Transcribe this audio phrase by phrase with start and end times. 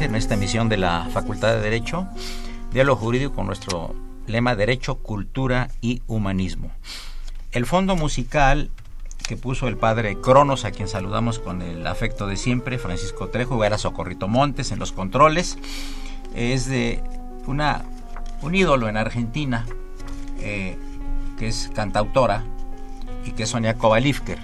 [0.00, 2.06] En esta emisión de la Facultad de Derecho,
[2.72, 3.94] Diálogo Jurídico con nuestro
[4.26, 6.70] lema Derecho, Cultura y Humanismo.
[7.52, 8.70] El fondo musical
[9.26, 13.64] que puso el padre Cronos, a quien saludamos con el afecto de siempre, Francisco Trejo,
[13.64, 15.58] era Socorrito Montes en los controles,
[16.34, 17.02] es de
[17.46, 17.84] una,
[18.42, 19.64] un ídolo en Argentina,
[20.40, 20.76] eh,
[21.38, 22.44] que es cantautora
[23.24, 24.38] y que es Sonia Kovalivker.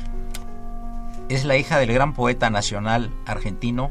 [1.28, 3.90] Es la hija del gran poeta nacional argentino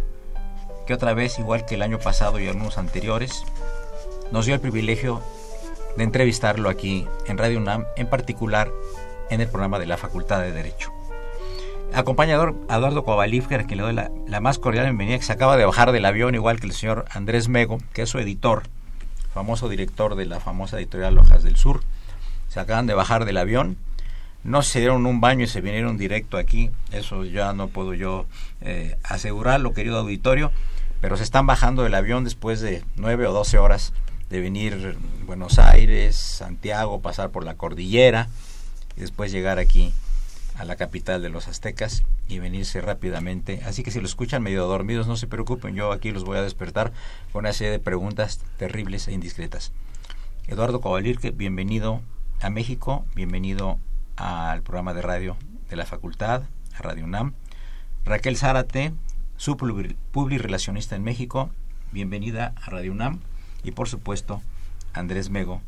[0.87, 3.43] que otra vez, igual que el año pasado y algunos anteriores,
[4.31, 5.21] nos dio el privilegio
[5.97, 8.71] de entrevistarlo aquí en Radio UNAM, en particular
[9.29, 10.91] en el programa de la Facultad de Derecho.
[11.93, 13.93] Acompañador Eduardo Cobalífer, a quien le doy
[14.27, 17.05] la, más cordial bienvenida, que se acaba de bajar del avión, igual que el señor
[17.11, 18.63] Andrés Mego, que es su editor,
[19.33, 21.81] famoso director de la famosa editorial Hojas del Sur.
[22.47, 23.77] Se acaban de bajar del avión,
[24.43, 28.25] no se dieron un baño y se vinieron directo aquí, eso ya no puedo yo
[28.61, 30.51] eh, asegurarlo, querido auditorio
[31.01, 33.93] pero se están bajando del avión después de nueve o doce horas
[34.29, 38.27] de venir Buenos Aires, Santiago, pasar por la cordillera
[38.95, 39.93] y después llegar aquí
[40.57, 43.61] a la capital de los aztecas y venirse rápidamente.
[43.65, 46.41] Así que si lo escuchan medio dormidos, no se preocupen, yo aquí los voy a
[46.41, 46.91] despertar
[47.31, 49.71] con una serie de preguntas terribles e indiscretas.
[50.47, 52.01] Eduardo Covalirque, bienvenido
[52.41, 53.79] a México, bienvenido
[54.15, 55.37] al programa de radio
[55.69, 56.43] de la facultad,
[56.75, 57.33] a Radio UNAM.
[58.03, 58.93] Raquel Zárate,
[59.37, 61.51] su public relacionista en México.
[61.91, 63.19] Bienvenida a Radio UNAM.
[63.63, 64.41] Y por supuesto,
[64.93, 65.61] Andrés Mego,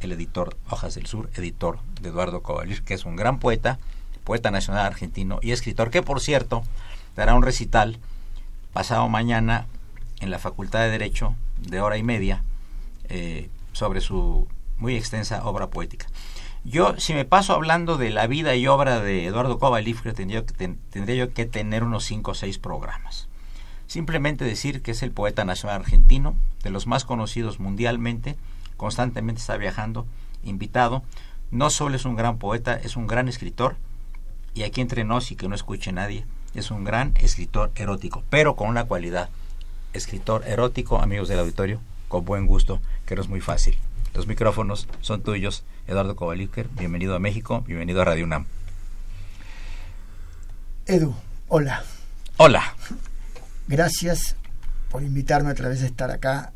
[0.00, 3.78] el editor Hojas del Sur, editor de Eduardo Covalir, que es un gran poeta,
[4.24, 6.62] poeta nacional argentino y escritor, que por cierto
[7.16, 7.98] dará un recital
[8.72, 9.66] pasado mañana
[10.20, 12.42] en la Facultad de Derecho de hora y media
[13.08, 14.46] eh, sobre su
[14.78, 16.06] muy extensa obra poética.
[16.68, 21.14] Yo, si me paso hablando de la vida y obra de Eduardo Kovalevsky, tendría, tendría
[21.14, 23.28] yo que tener unos 5 o 6 programas.
[23.86, 26.34] Simplemente decir que es el poeta nacional argentino,
[26.64, 28.34] de los más conocidos mundialmente,
[28.76, 30.06] constantemente está viajando,
[30.42, 31.04] invitado.
[31.52, 33.76] No solo es un gran poeta, es un gran escritor,
[34.52, 38.56] y aquí entre nos y que no escuche nadie, es un gran escritor erótico, pero
[38.56, 39.30] con una cualidad.
[39.92, 43.78] Escritor erótico, amigos del auditorio, con buen gusto, que no es muy fácil.
[44.16, 45.62] Los micrófonos son tuyos.
[45.86, 48.46] Eduardo Kovalíker, bienvenido a México, bienvenido a Radio UNAM.
[50.86, 51.14] Edu,
[51.48, 51.84] hola.
[52.38, 52.62] Hola.
[53.68, 54.36] Gracias
[54.90, 56.54] por invitarme otra vez a estar acá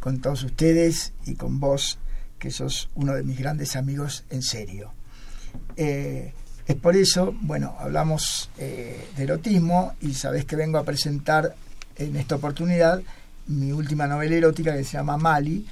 [0.00, 2.00] con todos ustedes y con vos,
[2.40, 4.92] que sos uno de mis grandes amigos en serio.
[5.76, 6.32] Eh,
[6.66, 11.54] es por eso, bueno, hablamos eh, de erotismo y sabés que vengo a presentar
[11.94, 13.00] en esta oportunidad
[13.46, 15.64] mi última novela erótica que se llama Mali,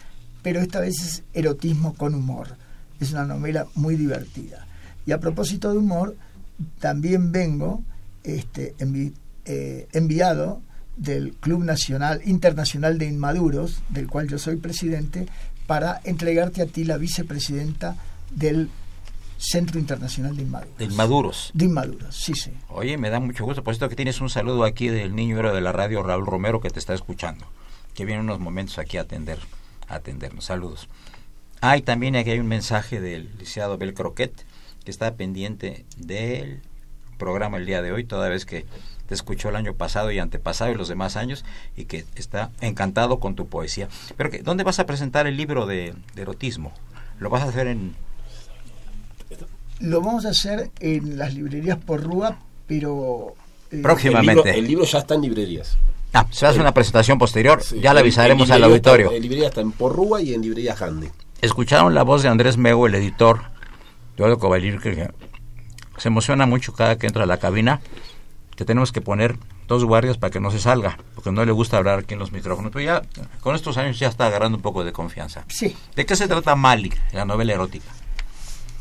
[0.45, 2.57] pero esta vez es erotismo con humor.
[3.01, 4.67] Es una novela muy divertida.
[5.07, 6.17] Y a propósito de humor,
[6.79, 7.83] también vengo
[8.23, 8.75] este,
[9.47, 10.61] eh, enviado
[10.99, 15.27] del Club Nacional Internacional de Inmaduros, del cual yo soy presidente,
[15.67, 17.97] para entregarte a ti la vicepresidenta
[18.31, 18.69] del
[19.39, 20.79] Centro Internacional de Inmaduros.
[20.79, 21.51] De Inmaduros.
[21.55, 22.51] De Inmaduros, sí, sí.
[22.69, 25.55] Oye, me da mucho gusto, por esto que tienes un saludo aquí del niño héroe
[25.55, 27.47] de la radio, Raúl Romero, que te está escuchando,
[27.95, 29.39] que viene unos momentos aquí a atender,
[29.95, 30.45] atendernos.
[30.45, 30.89] Saludos.
[31.61, 34.33] Ah, y también aquí hay un mensaje del licenciado Bel Croquet,
[34.85, 36.61] que está pendiente del
[37.19, 38.67] programa el día de hoy, toda vez que
[39.07, 41.45] te escuchó el año pasado y antepasado y los demás años,
[41.77, 43.89] y que está encantado con tu poesía.
[44.17, 46.73] Pero que, ¿dónde vas a presentar el libro de, de erotismo?
[47.19, 47.95] ¿Lo vas a hacer en
[49.81, 53.35] lo vamos a hacer en las librerías por Rúa, pero...
[53.71, 54.51] eh, Próximamente.
[54.51, 55.77] El libro, el libro, ya está en librerías.
[56.15, 59.07] Ah, se hace una presentación posterior, Sí, ya le en- avisaremos al auditorio.
[59.07, 61.09] está- en librería está en Porrúa y en librería Handy.
[61.43, 63.43] Escucharon la voz de Andrés Mego, el editor,
[64.17, 65.11] Eduardo Covalir, que
[65.99, 67.81] se emociona mucho cada que entra a la cabina,
[68.57, 71.77] que tenemos que poner dos guardias para que no se salga, porque no le gusta
[71.79, 72.71] hablar aquí en los micrófonos.
[72.73, 73.03] Pero ya,
[73.41, 75.45] con estos años ya está agarrando un poco de confianza.
[75.49, 75.77] Sí.
[75.97, 77.91] ¿De qué se trata Mali, la novela erótica?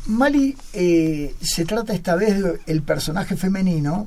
[0.06, 2.36] Mali eh, se trata esta vez
[2.66, 4.06] del personaje femenino.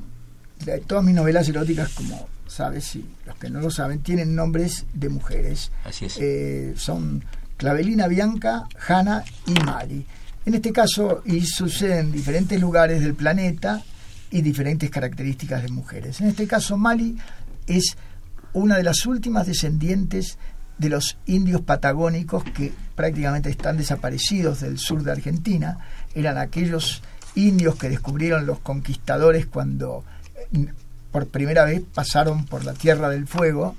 [0.85, 5.09] Todas mis novelas eróticas, como sabes, y los que no lo saben, tienen nombres de
[5.09, 5.71] mujeres.
[5.85, 6.17] Así es.
[6.19, 7.23] Eh, son
[7.57, 10.05] Clavelina Bianca, Hanna y Mali.
[10.45, 13.83] En este caso, y sucede en diferentes lugares del planeta
[14.31, 16.21] y diferentes características de mujeres.
[16.21, 17.17] En este caso, Mali
[17.65, 17.97] es
[18.53, 20.37] una de las últimas descendientes
[20.77, 25.79] de los indios patagónicos que prácticamente están desaparecidos del sur de Argentina.
[26.13, 27.01] Eran aquellos
[27.35, 30.03] indios que descubrieron los conquistadores cuando
[31.11, 33.75] por primera vez pasaron por la Tierra del Fuego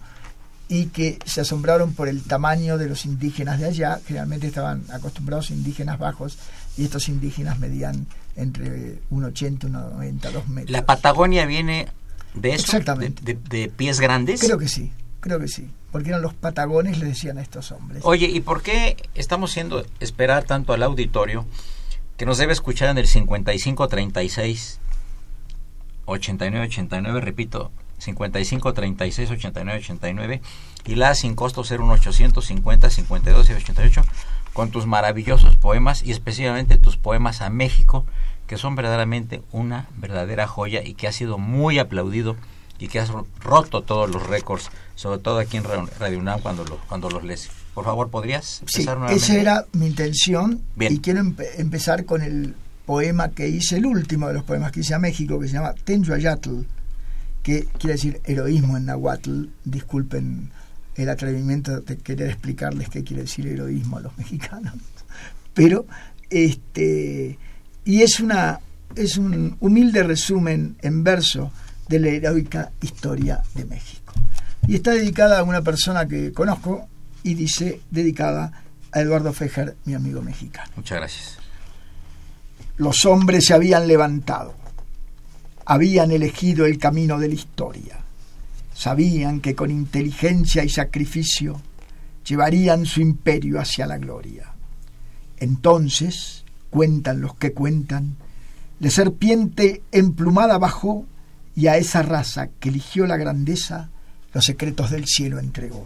[0.68, 4.00] y que se asombraron por el tamaño de los indígenas de allá.
[4.06, 6.38] Generalmente estaban acostumbrados a indígenas bajos
[6.76, 8.06] y estos indígenas medían
[8.36, 10.70] entre 1,80, 1,90, 2 metros.
[10.70, 11.88] ¿La Patagonia viene
[12.34, 12.64] de eso?
[12.66, 13.22] Exactamente.
[13.24, 14.40] ¿De, de- de pies grandes?
[14.40, 15.70] Creo que sí, creo que sí.
[15.90, 18.02] Porque eran los patagones, le decían a estos hombres.
[18.04, 21.46] Oye, ¿y por qué estamos haciendo esperar tanto al auditorio
[22.18, 24.78] que nos debe escuchar en el 5536
[26.08, 30.40] 8989, repito, 5536 8989
[30.86, 34.02] y la sin costo 01850 52 y 88
[34.52, 38.04] con tus maravillosos poemas y especialmente tus poemas a México
[38.46, 42.36] que son verdaderamente una verdadera joya y que ha sido muy aplaudido
[42.78, 46.40] y que has ro- roto todos los récords, sobre todo aquí en Ra- Radio UNAM
[46.40, 47.50] cuando, lo- cuando los lees.
[47.74, 49.24] Por favor, ¿podrías Sí, empezar nuevamente?
[49.24, 50.92] esa era mi intención Bien.
[50.94, 52.54] y quiero empe- empezar con el
[52.88, 55.74] poema que hice, el último de los poemas que hice a México, que se llama
[55.74, 56.62] Tenyuayatl,
[57.42, 59.44] que quiere decir heroísmo en Nahuatl.
[59.62, 60.48] Disculpen
[60.94, 64.72] el atrevimiento de querer explicarles qué quiere decir heroísmo a los mexicanos.
[65.52, 65.84] Pero,
[66.30, 67.38] este,
[67.84, 68.60] y es una
[68.96, 71.52] es un humilde resumen en verso
[71.90, 74.14] de la heroica historia de México.
[74.66, 76.88] Y está dedicada a una persona que conozco
[77.22, 80.70] y dice dedicada a Eduardo Fejer, mi amigo mexicano.
[80.74, 81.37] Muchas gracias.
[82.78, 84.54] Los hombres se habían levantado,
[85.66, 87.98] habían elegido el camino de la historia,
[88.72, 91.60] sabían que con inteligencia y sacrificio
[92.24, 94.52] llevarían su imperio hacia la gloria.
[95.38, 98.14] Entonces, cuentan los que cuentan,
[98.78, 101.04] la serpiente emplumada bajó
[101.56, 103.90] y a esa raza que eligió la grandeza
[104.32, 105.84] los secretos del cielo entregó.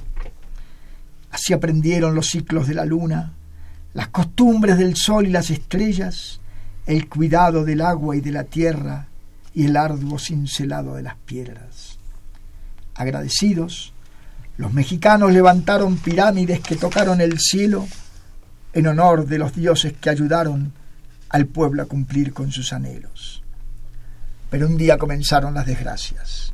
[1.31, 3.33] Así aprendieron los ciclos de la luna,
[3.95, 6.42] las costumbres del sol y las estrellas,
[6.87, 9.07] el cuidado del agua y de la tierra
[9.55, 11.99] y el arduo cincelado de las piedras.
[12.95, 13.93] Agradecidos,
[14.57, 17.87] los mexicanos levantaron pirámides que tocaron el cielo
[18.73, 20.73] en honor de los dioses que ayudaron
[21.29, 23.43] al pueblo a cumplir con sus anhelos.
[24.51, 26.53] Pero un día comenzaron las desgracias.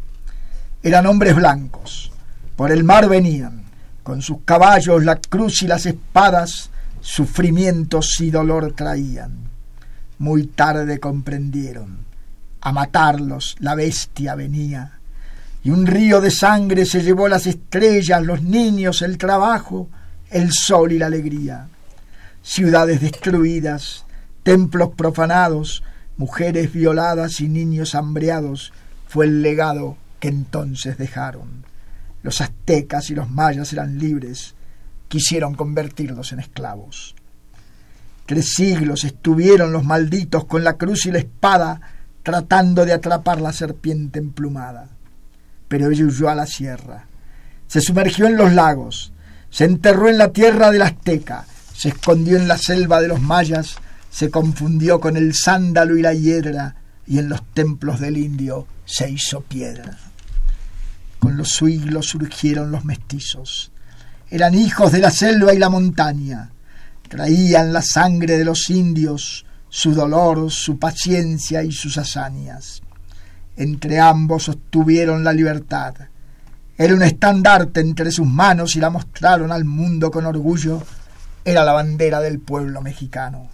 [0.82, 2.12] Eran hombres blancos,
[2.54, 3.64] por el mar venían,
[4.02, 6.70] con sus caballos, la cruz y las espadas,
[7.00, 9.48] sufrimientos y dolor traían.
[10.18, 11.98] Muy tarde comprendieron,
[12.60, 14.98] a matarlos la bestia venía,
[15.62, 19.88] y un río de sangre se llevó las estrellas, los niños, el trabajo,
[20.30, 21.68] el sol y la alegría.
[22.42, 24.04] Ciudades destruidas,
[24.42, 25.82] templos profanados,
[26.16, 28.72] mujeres violadas y niños hambreados,
[29.06, 31.64] fue el legado que entonces dejaron.
[32.22, 34.54] Los aztecas y los mayas eran libres,
[35.08, 37.14] quisieron convertirlos en esclavos.
[38.28, 41.80] Tres siglos estuvieron los malditos con la cruz y la espada
[42.22, 44.90] tratando de atrapar la serpiente emplumada.
[45.66, 47.06] Pero ella huyó a la sierra,
[47.66, 49.14] se sumergió en los lagos,
[49.48, 53.76] se enterró en la tierra del azteca, se escondió en la selva de los mayas,
[54.10, 56.74] se confundió con el sándalo y la hiedra,
[57.06, 59.96] y en los templos del indio se hizo piedra.
[61.18, 63.72] Con los siglos surgieron los mestizos.
[64.30, 66.50] Eran hijos de la selva y la montaña.
[67.08, 72.82] Traían la sangre de los indios, su dolor, su paciencia y sus hazañas.
[73.56, 75.94] Entre ambos obtuvieron la libertad.
[76.76, 80.82] Era un estandarte entre sus manos y la mostraron al mundo con orgullo.
[81.44, 83.48] Era la bandera del pueblo mexicano.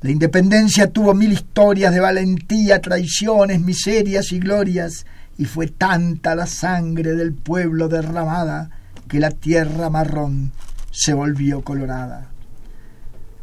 [0.00, 6.46] La independencia tuvo mil historias de valentía, traiciones, miserias y glorias, y fue tanta la
[6.46, 8.70] sangre del pueblo derramada
[9.06, 10.50] que la tierra marrón
[10.92, 12.28] se volvió colorada.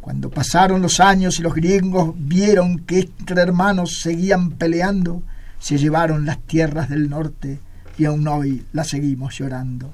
[0.00, 5.22] Cuando pasaron los años y los griegos vieron que entre hermanos seguían peleando,
[5.58, 7.60] se llevaron las tierras del norte
[7.98, 9.92] y aún hoy las seguimos llorando.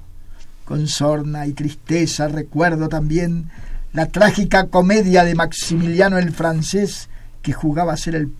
[0.64, 3.50] Con sorna y tristeza recuerdo también
[3.92, 7.08] la trágica comedia de Maximiliano el francés,
[7.42, 8.32] que jugaba a ser el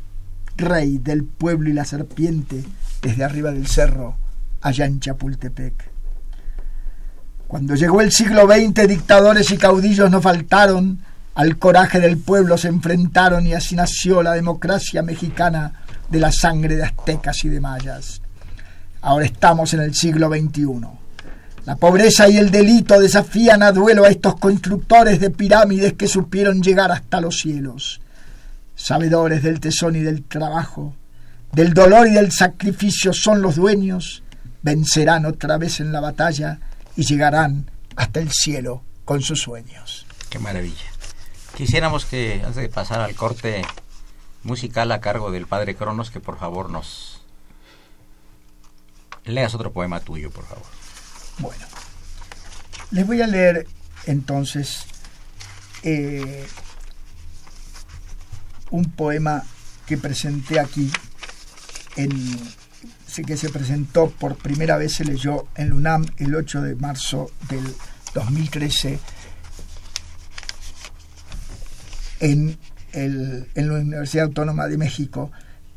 [0.57, 2.63] rey del pueblo y la serpiente
[3.03, 4.17] desde arriba del cerro,
[4.61, 5.96] allá en Chapultepec.
[7.49, 11.01] Cuando llegó el siglo XX, dictadores y caudillos no faltaron,
[11.35, 15.73] al coraje del pueblo se enfrentaron y así nació la democracia mexicana
[16.11, 18.21] de la sangre de aztecas y de mayas.
[19.03, 21.07] Ahora estamos en el siglo XXI
[21.67, 26.63] la pobreza y el delito desafían a duelo a estos constructores de pirámides que supieron
[26.63, 28.01] llegar hasta los cielos.
[28.77, 30.95] Sabedores del tesón y del trabajo,
[31.51, 34.23] del dolor y del sacrificio son los dueños,
[34.63, 36.61] vencerán otra vez en la batalla
[36.97, 40.07] y llegarán hasta el cielo con sus sueños.
[40.31, 40.85] Qué maravilla.
[41.57, 43.63] Quisiéramos que, antes de pasar al corte
[44.43, 47.23] musical a cargo del padre Cronos, que por favor nos
[49.25, 50.67] leas otro poema tuyo, por favor.
[51.39, 51.67] Bueno,
[52.91, 53.67] les voy a leer
[54.07, 54.87] entonces
[55.83, 56.47] eh,
[58.71, 59.45] un poema
[59.87, 60.91] que presenté aquí,
[61.97, 62.11] en,
[63.23, 67.65] que se presentó por primera vez, se leyó en LUNAM el 8 de marzo del
[68.15, 68.99] 2013
[72.21, 72.59] en,
[72.93, 75.31] el, en la Universidad Autónoma de México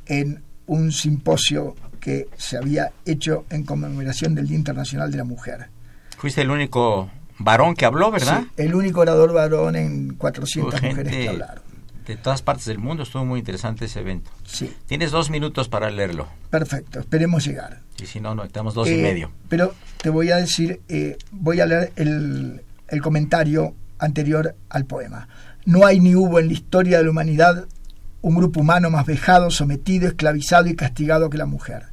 [0.06, 5.70] en un simposio que se había hecho en conmemoración del Día Internacional de la Mujer.
[6.18, 8.44] Fuiste el único varón que habló, ¿verdad?
[8.44, 11.69] Sí, el único orador varón en 400 mujeres que hablaron.
[12.10, 14.32] De todas partes del mundo, estuvo muy interesante ese evento.
[14.44, 14.74] Sí.
[14.88, 16.28] Tienes dos minutos para leerlo.
[16.50, 17.82] Perfecto, esperemos llegar.
[18.02, 19.32] Y si no, no, estamos dos y eh, medio.
[19.48, 25.28] Pero te voy a decir, eh, voy a leer el, el comentario anterior al poema.
[25.66, 27.68] No hay ni hubo en la historia de la humanidad
[28.24, 31.84] un grupo humano más vejado, sometido, esclavizado y castigado que la mujer.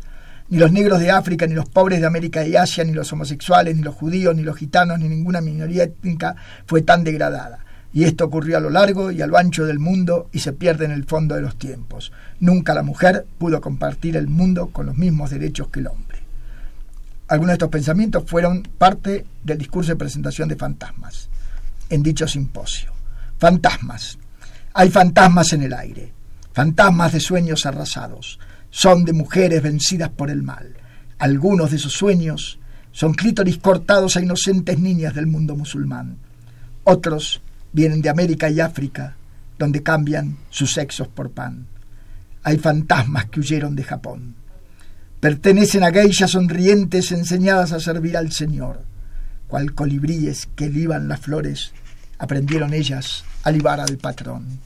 [0.49, 3.76] Ni los negros de África, ni los pobres de América y Asia, ni los homosexuales,
[3.76, 7.66] ni los judíos, ni los gitanos, ni ninguna minoría étnica fue tan degradada.
[7.93, 10.85] Y esto ocurrió a lo largo y a lo ancho del mundo y se pierde
[10.85, 12.12] en el fondo de los tiempos.
[12.40, 16.19] Nunca la mujer pudo compartir el mundo con los mismos derechos que el hombre.
[17.28, 21.28] Algunos de estos pensamientos fueron parte del discurso de presentación de fantasmas
[21.88, 22.93] en dicho simposio.
[23.38, 24.19] Fantasmas.
[24.75, 26.16] Hay fantasmas en el aire
[26.57, 28.38] fantasmas de sueños arrasados,
[28.71, 30.75] son de mujeres vencidas por el mal.
[31.19, 32.59] Algunos de esos sueños
[32.93, 36.16] son clítoris cortados a inocentes niñas del mundo musulmán.
[36.85, 37.43] Otros
[37.76, 39.16] vienen de América y África,
[39.59, 41.66] donde cambian sus sexos por pan.
[42.42, 44.35] Hay fantasmas que huyeron de Japón.
[45.21, 48.80] Pertenecen a geishas sonrientes enseñadas a servir al Señor.
[49.47, 51.73] Cual colibríes que liban las flores,
[52.18, 54.59] aprendieron ellas a libar al patrón.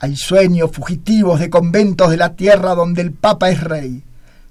[0.00, 4.02] Hay sueños fugitivos de conventos de la tierra donde el Papa es rey.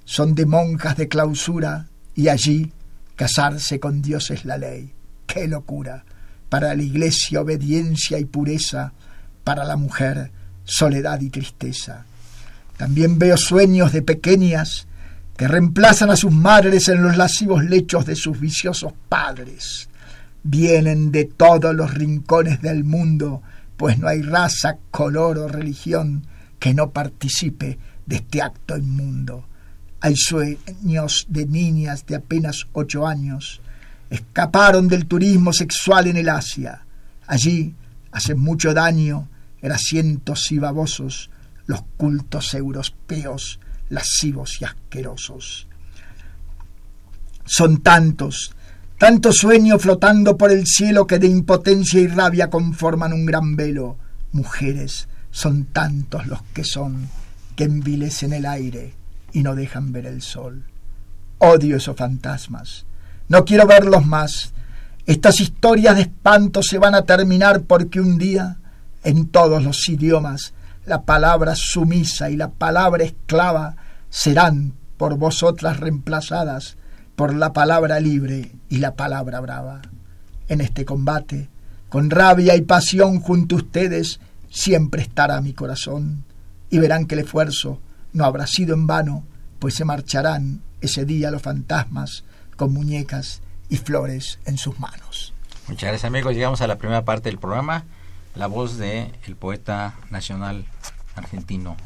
[0.06, 2.72] Son de monjas de clausura y allí
[3.14, 4.90] casarse con Dios es la ley.
[5.26, 6.06] ¡Qué locura!
[6.48, 8.92] Para la iglesia obediencia y pureza,
[9.44, 10.30] para la mujer
[10.64, 12.04] soledad y tristeza.
[12.76, 14.86] También veo sueños de pequeñas
[15.36, 19.88] que reemplazan a sus madres en los lascivos lechos de sus viciosos padres.
[20.42, 23.42] Vienen de todos los rincones del mundo
[23.78, 26.26] pues no hay raza, color o religión
[26.58, 29.46] que no participe de este acto inmundo.
[30.00, 33.62] Hay sueños de niñas de apenas ocho años.
[34.10, 36.82] Escaparon del turismo sexual en el Asia.
[37.26, 37.74] Allí
[38.10, 39.28] hacen mucho daño,
[39.60, 41.30] grasientos y babosos,
[41.66, 43.60] los cultos europeos,
[43.90, 45.66] lascivos y asquerosos.
[47.44, 48.52] Son tantos,
[48.98, 53.96] tantos sueños flotando por el cielo que de impotencia y rabia conforman un gran velo.
[54.32, 57.08] Mujeres, son tantos los que son,
[57.56, 58.94] que envilecen el aire
[59.32, 60.64] y no dejan ver el sol.
[61.38, 62.84] Odio esos fantasmas.
[63.28, 64.52] No quiero verlos más.
[65.04, 68.56] Estas historias de espanto se van a terminar porque un día,
[69.04, 70.54] en todos los idiomas,
[70.86, 73.76] la palabra sumisa y la palabra esclava
[74.08, 76.76] serán por vosotras reemplazadas
[77.16, 79.82] por la palabra libre y la palabra brava.
[80.48, 81.50] En este combate,
[81.90, 86.24] con rabia y pasión junto a ustedes, siempre estará mi corazón,
[86.70, 87.80] y verán que el esfuerzo
[88.14, 89.24] no habrá sido en vano,
[89.58, 92.24] pues se marcharán ese día los fantasmas
[92.58, 95.32] con muñecas y flores en sus manos.
[95.68, 97.84] Muchas gracias amigos, llegamos a la primera parte del programa,
[98.34, 100.66] la voz de el poeta nacional
[101.14, 101.76] argentino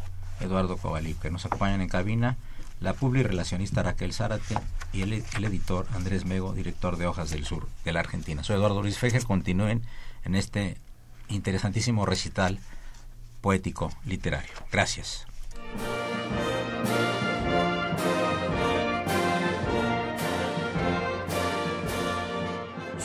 [0.41, 2.37] Eduardo Covalí, que nos acompañan en cabina
[2.81, 4.57] la relacionista Raquel Zárate
[4.93, 8.43] y el, editor Andrés Mego, director de Hojas del Sur de la Argentina.
[8.43, 9.83] Soy Eduardo Luis Fejer, continúen
[10.25, 10.79] en este
[11.29, 12.59] interesantísimo recital
[13.41, 14.53] poético literario.
[14.73, 15.27] Gracias.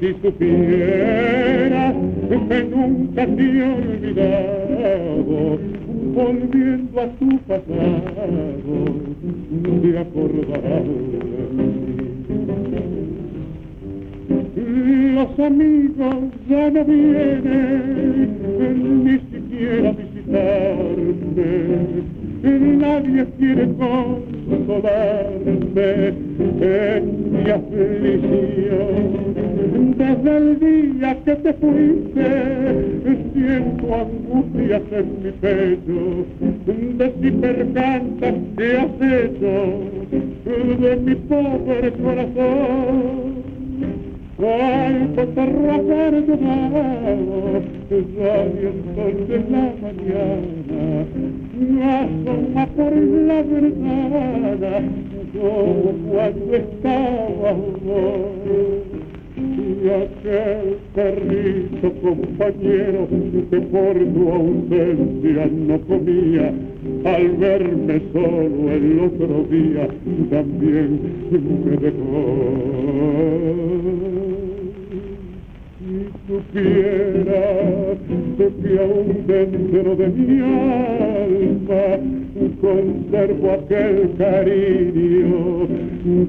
[0.00, 1.94] Si supiera
[2.28, 5.58] que nunca te he olvidado,
[6.14, 8.74] volviendo a tu pasado,
[9.82, 10.84] te acordarás
[15.14, 16.16] Los amigos
[16.48, 17.59] ya no vienen,
[34.10, 36.00] angustias en mi pecho,
[36.98, 39.54] de si percantas que has hecho
[40.80, 43.40] de mi pobre corazón.
[44.36, 46.80] Cuánto te perdonado,
[48.16, 50.82] saliendo de la mañana,
[52.00, 54.84] asoma por la verdad,
[55.34, 58.80] como cuando estaba vos.
[59.36, 62.69] Y aquel perrito compañero
[63.08, 66.52] que por tu ausencia no comía,
[67.04, 69.88] al verme solo el otro día
[70.30, 71.00] también
[71.64, 73.00] me dejó
[76.30, 77.98] supieras
[78.62, 81.84] que aún dentro de mi alma
[82.60, 85.66] conservo aquel cariño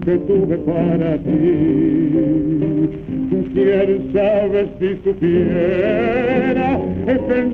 [0.04, 3.11] que tuve para ti.
[3.54, 6.80] Quién sabe si supiera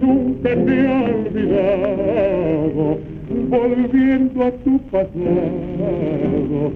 [0.01, 2.99] nunca te olvidado
[3.49, 6.71] volviendo a tu pasado,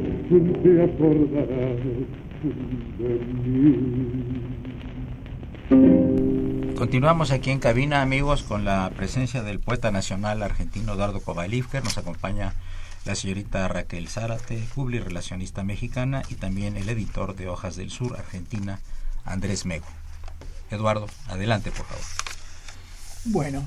[0.64, 1.80] te acordarás
[2.98, 3.76] de mí.
[6.76, 11.84] Continuamos aquí en cabina, amigos, con la presencia del poeta nacional argentino Eduardo Kovalivker.
[11.84, 12.56] Nos acompaña
[13.06, 18.80] la señorita Raquel Zárate, relacionista mexicana, y también el editor de Hojas del Sur, Argentina,
[19.26, 19.86] Andrés Mego.
[20.70, 22.04] Eduardo, adelante, por favor.
[23.26, 23.64] Bueno.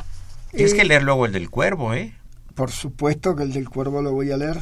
[0.51, 2.15] Tienes que eh, leer luego el del cuervo, ¿eh?
[2.55, 4.59] Por supuesto que el del cuervo lo voy a leer,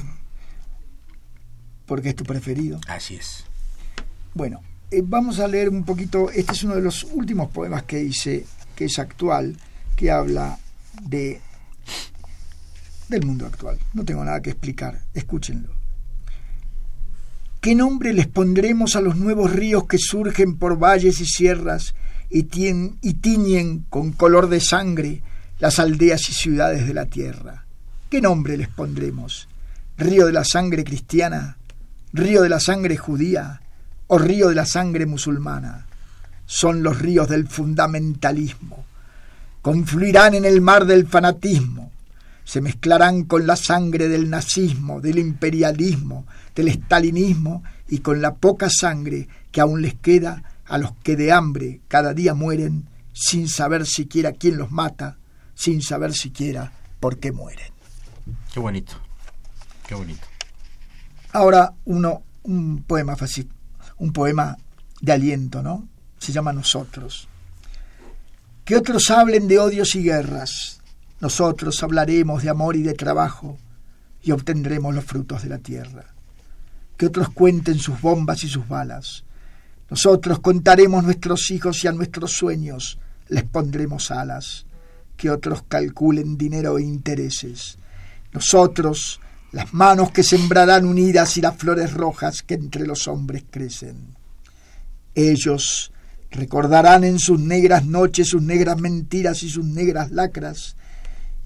[1.86, 2.80] porque es tu preferido.
[2.88, 3.44] Así es.
[4.34, 8.02] Bueno, eh, vamos a leer un poquito, este es uno de los últimos poemas que
[8.02, 9.56] hice, que es actual,
[9.94, 10.58] que habla
[11.02, 11.40] de
[13.08, 13.78] del mundo actual.
[13.92, 15.81] No tengo nada que explicar, escúchenlo.
[17.62, 21.94] ¿Qué nombre les pondremos a los nuevos ríos que surgen por valles y sierras
[22.28, 22.48] y,
[23.00, 25.22] y tiñen con color de sangre
[25.60, 27.64] las aldeas y ciudades de la tierra?
[28.10, 29.48] ¿Qué nombre les pondremos?
[29.96, 31.56] ¿Río de la sangre cristiana?
[32.12, 33.62] río de la sangre judía
[34.06, 35.86] o río de la sangre musulmana.
[36.46, 38.84] Son los ríos del fundamentalismo.
[39.62, 41.90] Confluirán en el mar del fanatismo.
[42.44, 48.68] Se mezclarán con la sangre del nazismo, del imperialismo, del estalinismo y con la poca
[48.70, 53.86] sangre que aún les queda a los que de hambre cada día mueren sin saber
[53.86, 55.18] siquiera quién los mata,
[55.54, 57.72] sin saber siquiera por qué mueren.
[58.52, 58.94] Qué bonito,
[59.86, 60.26] qué bonito.
[61.32, 63.50] Ahora uno, un poema fácil,
[63.98, 64.56] un poema
[65.00, 65.88] de aliento, ¿no?
[66.18, 67.28] Se llama Nosotros.
[68.64, 70.80] Que otros hablen de odios y guerras,
[71.20, 73.58] nosotros hablaremos de amor y de trabajo
[74.22, 76.14] y obtendremos los frutos de la tierra.
[77.02, 79.24] Que otros cuenten sus bombas y sus balas,
[79.90, 84.66] nosotros contaremos nuestros hijos y a nuestros sueños les pondremos alas.
[85.16, 87.76] Que otros calculen dinero e intereses.
[88.32, 89.18] Nosotros
[89.50, 94.14] las manos que sembrarán unidas y las flores rojas que entre los hombres crecen.
[95.16, 95.90] Ellos
[96.30, 100.76] recordarán en sus negras noches sus negras mentiras y sus negras lacras,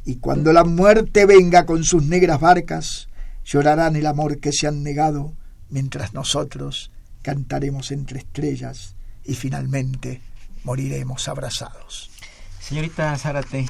[0.05, 3.09] y cuando la muerte venga con sus negras barcas,
[3.43, 5.33] llorarán el amor que se han negado,
[5.71, 6.91] mientras nosotros
[7.23, 10.23] cantaremos entre estrellas y finalmente
[10.65, 12.11] moriremos abrazados.
[12.61, 13.67] Señorita Zárate,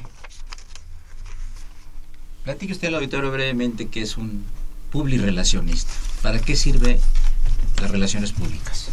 [2.43, 4.45] platique usted al auditorio brevemente que es un
[4.91, 5.91] publirelacionista.
[6.21, 6.99] ¿Para qué sirve
[7.81, 8.89] las relaciones públicas?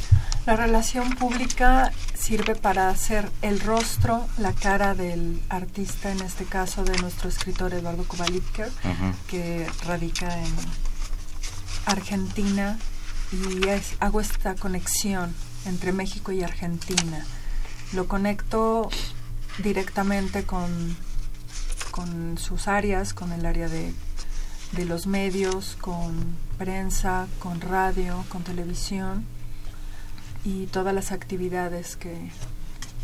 [0.47, 6.85] La relación pública sirve para hacer el rostro, la cara del artista, en este caso
[6.85, 8.71] de nuestro escritor Eduardo Kubalitker,
[9.27, 10.53] que radica en
[11.87, 12.79] Argentina
[13.33, 13.69] y
[14.01, 15.35] hago esta conexión
[15.67, 17.25] entre México y Argentina.
[17.93, 18.89] Lo conecto
[19.63, 20.97] directamente con,
[21.91, 23.93] con sus áreas, con el área de,
[24.73, 29.25] de los medios, con prensa, con radio, con televisión
[30.45, 32.31] y todas las actividades que,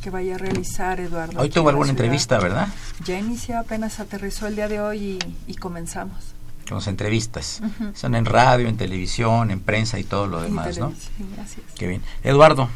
[0.03, 1.41] que vaya a realizar Eduardo.
[1.41, 2.69] Hoy tuvo alguna entrevista, ¿verdad?
[3.05, 6.30] Ya inició, apenas aterrizó el día de hoy y, y comenzamos
[6.79, 7.61] las entrevistas.
[7.95, 10.93] Son en radio, en televisión, en prensa y todo lo demás, ¿no?
[11.35, 11.61] gracias.
[11.77, 12.03] Qué bien.
[12.23, 12.69] Eduardo,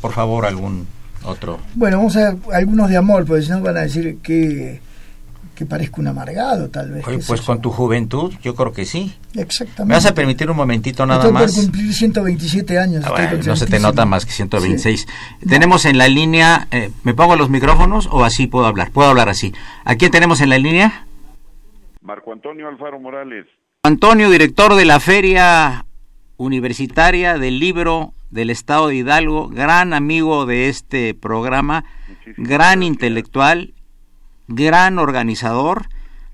[0.00, 0.86] por favor, algún
[1.24, 1.58] otro.
[1.74, 4.80] Bueno, vamos a ver algunos de amor, porque si no van a decir que,
[5.54, 7.04] que parezco un amargado, tal vez.
[7.26, 9.14] pues con tu juventud, yo creo que sí.
[9.34, 9.84] Exactamente.
[9.84, 11.52] ¿Me vas a permitir un momentito nada Estoy más?
[11.52, 13.04] por cumplir 127 años.
[13.06, 15.06] Ah, no se te nota más que 126.
[15.48, 18.90] Tenemos en la línea, eh, ¿me pongo los micrófonos o así puedo hablar?
[18.90, 19.52] Puedo hablar así.
[19.84, 21.06] ¿A quién tenemos en la línea?
[22.00, 23.46] Marco Antonio Alfaro Morales.
[23.82, 25.84] Antonio, director de la Feria
[26.36, 31.84] Universitaria del Libro del Estado de Hidalgo, gran amigo de este programa,
[32.36, 33.74] gran intelectual,
[34.48, 35.82] gran organizador,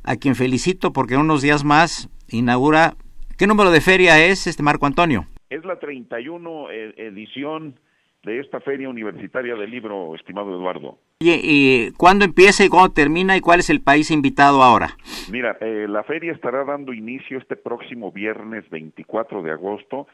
[0.05, 2.95] a quien felicito porque unos días más inaugura.
[3.37, 5.27] ¿Qué número de feria es este Marco Antonio?
[5.51, 7.79] Es la 31 eh, edición
[8.27, 10.99] de esta Feria Universitaria del Libro, estimado Eduardo.
[11.23, 14.89] Oye, ¿y cuándo empieza y cuándo termina y cuál es el país invitado ahora?
[15.31, 20.09] Mira, eh, la feria estará dando inicio este próximo viernes 24 de agosto,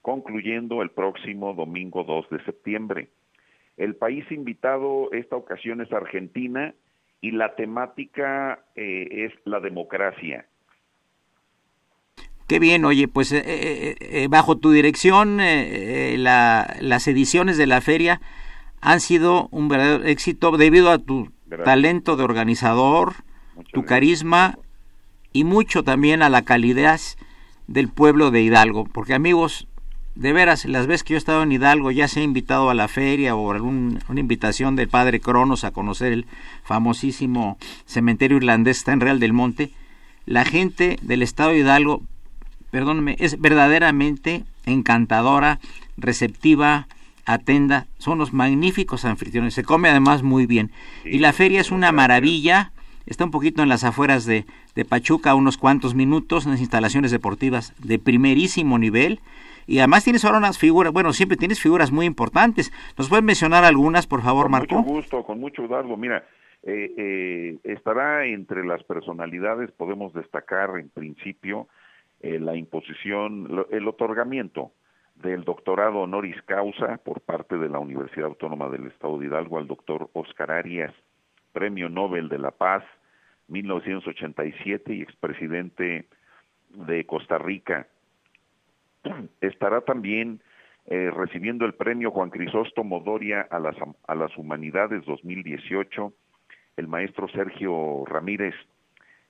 [0.00, 3.08] concluyendo el próximo domingo 2 de septiembre.
[3.76, 6.74] El país invitado esta ocasión es Argentina
[7.20, 10.46] y la temática eh, es la democracia.
[12.48, 17.82] Qué bien, oye, pues eh, eh, eh bajo tu dirección la, las ediciones de la
[17.82, 18.22] feria
[18.80, 21.30] han sido un verdadero éxito debido a tu
[21.66, 23.16] talento de organizador,
[23.72, 24.58] tu carisma
[25.32, 26.98] y mucho también a la calidad
[27.66, 29.68] del pueblo de Hidalgo, porque amigos,
[30.14, 32.74] de veras, las veces que yo he estado en Hidalgo, ya se ha invitado a
[32.74, 36.26] la feria o alguna una invitación del padre Cronos a conocer el
[36.64, 39.70] famosísimo cementerio irlandés está en Real del Monte,
[40.24, 42.02] la gente del estado de Hidalgo
[42.70, 45.58] perdóname, es verdaderamente encantadora,
[45.96, 46.86] receptiva,
[47.24, 50.70] atenda, son los magníficos anfitriones, se come además muy bien.
[51.04, 52.72] y la feria es una maravilla,
[53.06, 57.74] está un poquito en las afueras de, de Pachuca, unos cuantos minutos, unas instalaciones deportivas
[57.82, 59.20] de primerísimo nivel,
[59.66, 62.72] y además tienes ahora unas figuras, bueno, siempre tienes figuras muy importantes.
[62.96, 64.76] ¿Nos puedes mencionar algunas, por favor, con Marco?
[64.76, 65.94] Con mucho gusto, con mucho dardo.
[65.98, 66.24] Mira,
[66.62, 71.68] eh, eh, estará entre las personalidades, podemos destacar en principio
[72.20, 74.72] eh, la imposición, el otorgamiento
[75.14, 79.66] del doctorado honoris causa por parte de la Universidad Autónoma del Estado de Hidalgo al
[79.66, 80.94] doctor Oscar Arias,
[81.52, 82.84] Premio Nobel de la Paz
[83.48, 86.06] 1987 y expresidente
[86.70, 87.88] de Costa Rica.
[89.40, 90.40] Estará también
[90.86, 93.76] eh, recibiendo el premio Juan Crisóstomo Doria a las,
[94.06, 96.12] a las Humanidades 2018
[96.78, 98.54] el maestro Sergio Ramírez,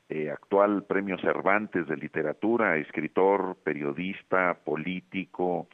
[0.09, 5.69] eh, actual Premio Cervantes de Literatura, escritor, periodista, político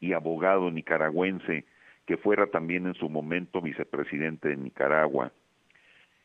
[0.00, 1.64] y abogado nicaragüense,
[2.06, 5.32] que fuera también en su momento vicepresidente de Nicaragua.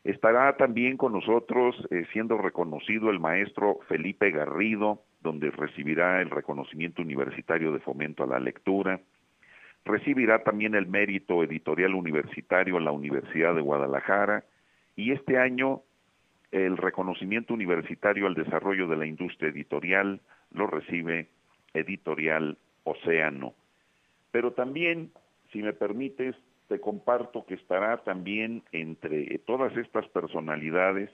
[0.03, 7.01] Estará también con nosotros eh, siendo reconocido el maestro Felipe Garrido, donde recibirá el reconocimiento
[7.01, 8.99] universitario de fomento a la lectura.
[9.85, 14.43] Recibirá también el mérito editorial universitario en la Universidad de Guadalajara
[14.95, 15.81] y este año
[16.51, 20.19] el reconocimiento universitario al desarrollo de la industria editorial
[20.53, 21.27] lo recibe
[21.73, 23.53] Editorial Océano.
[24.31, 25.11] Pero también,
[25.51, 26.35] si me permites,
[26.67, 31.09] te comparto que estará también entre todas estas personalidades,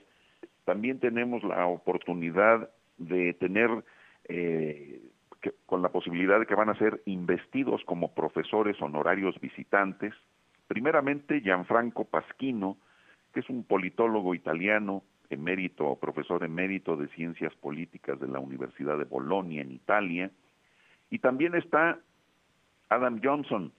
[0.64, 3.70] también tenemos la oportunidad de tener
[4.28, 5.00] eh,
[5.66, 10.12] con la posibilidad de que van a ser investidos como profesores honorarios visitantes,
[10.66, 12.76] primeramente Gianfranco Pasquino,
[13.32, 19.04] que es un politólogo italiano, emérito, profesor emérito de Ciencias Políticas de la Universidad de
[19.04, 20.30] Bolonia en Italia,
[21.10, 21.98] y también está
[22.88, 23.72] Adam Johnson,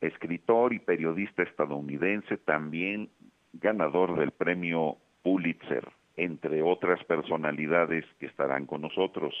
[0.00, 3.10] escritor y periodista estadounidense, también
[3.52, 5.86] ganador del premio Pulitzer,
[6.16, 9.34] entre otras personalidades que estarán con nosotros.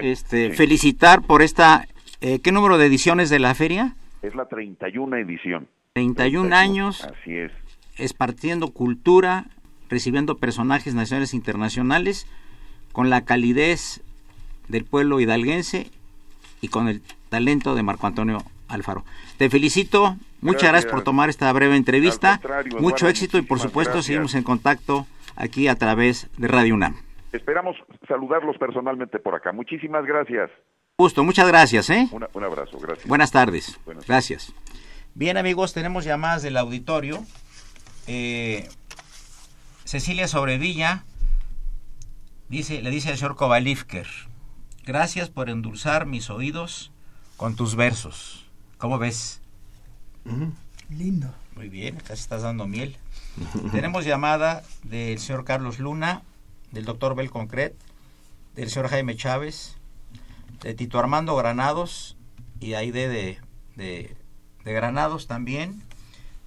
[0.00, 1.86] este, felicitar por esta,
[2.20, 3.96] eh, ¿qué número de ediciones de la feria?
[4.22, 5.68] Es la 31 edición.
[5.94, 7.04] 31, años.
[7.04, 7.50] Así es.
[7.96, 9.46] Esparciendo cultura,
[9.88, 12.26] recibiendo personajes nacionales e internacionales,
[12.92, 14.02] con la calidez
[14.68, 15.90] del pueblo hidalguense
[16.60, 19.04] y con el talento de Marco Antonio Alfaro.
[19.38, 22.40] Te felicito, muchas gracias, por tomar esta breve entrevista,
[22.80, 25.06] mucho éxito y por supuesto seguimos en contacto
[25.36, 26.96] aquí a través de Radio UNAM.
[27.32, 27.76] Esperamos
[28.08, 29.52] saludarlos personalmente por acá.
[29.52, 30.50] Muchísimas gracias.
[30.96, 31.90] Justo, muchas gracias.
[31.90, 32.08] ¿eh?
[32.10, 33.06] un abrazo, gracias.
[33.06, 33.78] Buenas tardes.
[34.08, 34.52] Gracias.
[35.14, 37.20] Bien amigos, tenemos llamadas del auditorio.
[38.06, 38.68] Eh,
[39.84, 41.04] Cecilia Sobrevilla
[42.48, 44.06] dice, le dice al señor Kovalivker,
[44.84, 46.92] gracias por endulzar mis oídos
[47.36, 48.46] con tus versos.
[48.78, 49.40] ¿Cómo ves?
[50.90, 51.32] Lindo.
[51.54, 52.96] Muy bien, acá estás dando miel.
[53.72, 56.22] Tenemos llamada del señor Carlos Luna,
[56.72, 57.74] del doctor Bel Concret,
[58.54, 59.76] del señor Jaime Chávez,
[60.62, 62.16] de Tito Armando Granados
[62.60, 64.16] y ahí de, de,
[64.64, 65.82] de, Granados también.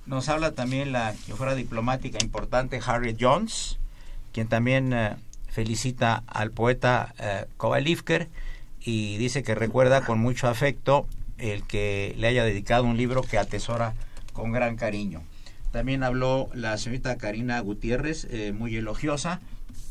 [0.09, 3.77] Nos habla también la fuera diplomática importante Harriet Jones,
[4.33, 5.15] quien también eh,
[5.49, 8.27] felicita al poeta eh, Kovalivker
[8.79, 11.05] y dice que recuerda con mucho afecto
[11.37, 13.93] el que le haya dedicado un libro que atesora
[14.33, 15.21] con gran cariño.
[15.71, 19.41] También habló la señorita Karina Gutiérrez, eh, muy elogiosa,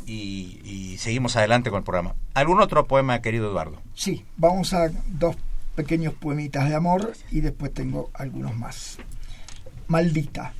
[0.05, 2.17] y, seguimos adelante con el programa.
[2.35, 3.81] ¿Algún otro poema, querido Eduardo?
[3.95, 5.37] Sí, vamos a dos
[5.77, 8.99] pequeños poemitas de amor y después tengo algunos más.
[9.89, 10.53] Maldita.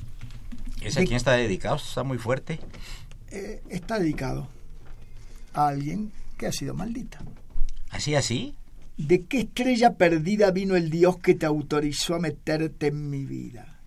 [0.81, 1.75] ¿Ese a quién está dedicado?
[1.75, 2.59] ¿Está muy fuerte?
[3.31, 4.47] Eh, está dedicado
[5.53, 7.19] a alguien que ha sido maldita.
[7.91, 8.55] ¿Así, así?
[8.97, 13.79] ¿De qué estrella perdida vino el Dios que te autorizó a meterte en mi vida?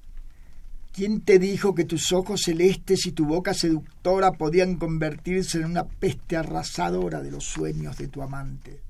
[0.92, 5.84] ¿Quién te dijo que tus ojos celestes y tu boca seductora podían convertirse en una
[5.84, 8.80] peste arrasadora de los sueños de tu amante?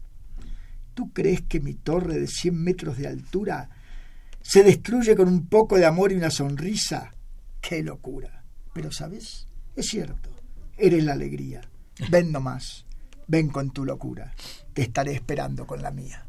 [0.95, 3.71] ¿Tú crees que mi torre de cien metros de altura
[4.43, 7.15] se destruye con un poco de amor y una sonrisa?
[7.61, 8.45] ¡Qué locura!
[8.73, 9.47] Pero, ¿sabes?
[9.77, 10.31] Es cierto,
[10.77, 11.61] eres la alegría.
[12.11, 12.87] Ven nomás,
[13.27, 14.35] ven con tu locura.
[14.75, 16.27] Te estaré esperando con la mía.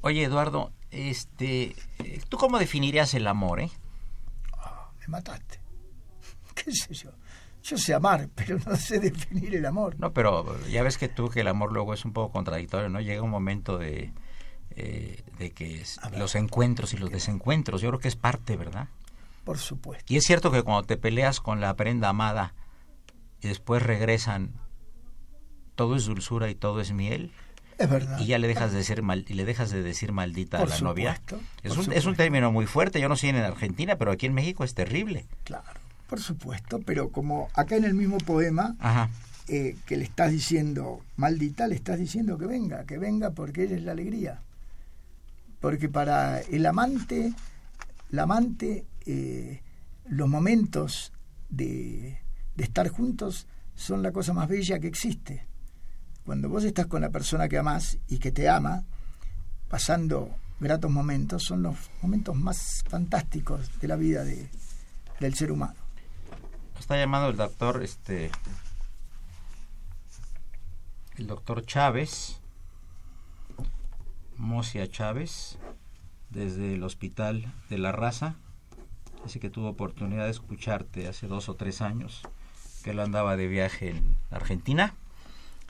[0.00, 1.74] Oye, Eduardo, este,
[2.28, 3.70] ¿tú cómo definirías el amor, eh?
[5.00, 5.60] me mataste.
[6.54, 7.10] ¿Qué sé yo?
[7.62, 9.98] Yo sé amar, pero no sé definir el amor.
[9.98, 13.00] No, pero ya ves que tú que el amor luego es un poco contradictorio, ¿no?
[13.00, 14.12] Llega un momento de,
[14.76, 15.82] eh, de que
[16.16, 18.88] los encuentros y los desencuentros, yo creo que es parte, ¿verdad?
[19.44, 20.04] Por supuesto.
[20.12, 22.54] Y es cierto que cuando te peleas con la prenda amada
[23.40, 24.52] y después regresan,
[25.74, 27.32] todo es dulzura y todo es miel.
[27.78, 28.20] Es verdad.
[28.20, 30.78] Y ya le dejas de decir mal, y le dejas de decir maldita a la
[30.78, 31.20] novia.
[31.62, 34.34] Es un, es un término muy fuerte, yo no sé en Argentina, pero aquí en
[34.34, 35.26] México es terrible.
[35.44, 38.76] Claro, por supuesto, pero como acá en el mismo poema
[39.48, 43.76] eh, que le estás diciendo maldita, le estás diciendo que venga, que venga porque ella
[43.76, 44.40] es la alegría.
[45.62, 47.32] Porque para el amante,
[48.10, 49.62] el amante, eh,
[50.06, 51.12] los momentos
[51.48, 52.18] de,
[52.58, 55.46] estar juntos son la cosa más bella que existe
[56.24, 58.84] cuando vos estás con la persona que amás y que te ama,
[59.68, 64.48] pasando gratos momentos, son los momentos más fantásticos de la vida de,
[65.18, 65.74] del ser humano.
[66.78, 68.30] Está llamando el doctor, este,
[71.16, 72.41] el doctor Chávez,
[74.42, 75.56] Mocia Chávez
[76.30, 78.34] desde el Hospital de la Raza.
[79.24, 82.22] así que tuvo oportunidad de escucharte hace dos o tres años,
[82.82, 84.94] que él andaba de viaje en Argentina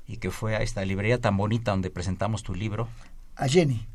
[0.09, 2.89] y que fue a esta librería tan bonita donde presentamos tu libro.
[3.37, 3.87] A Jenny.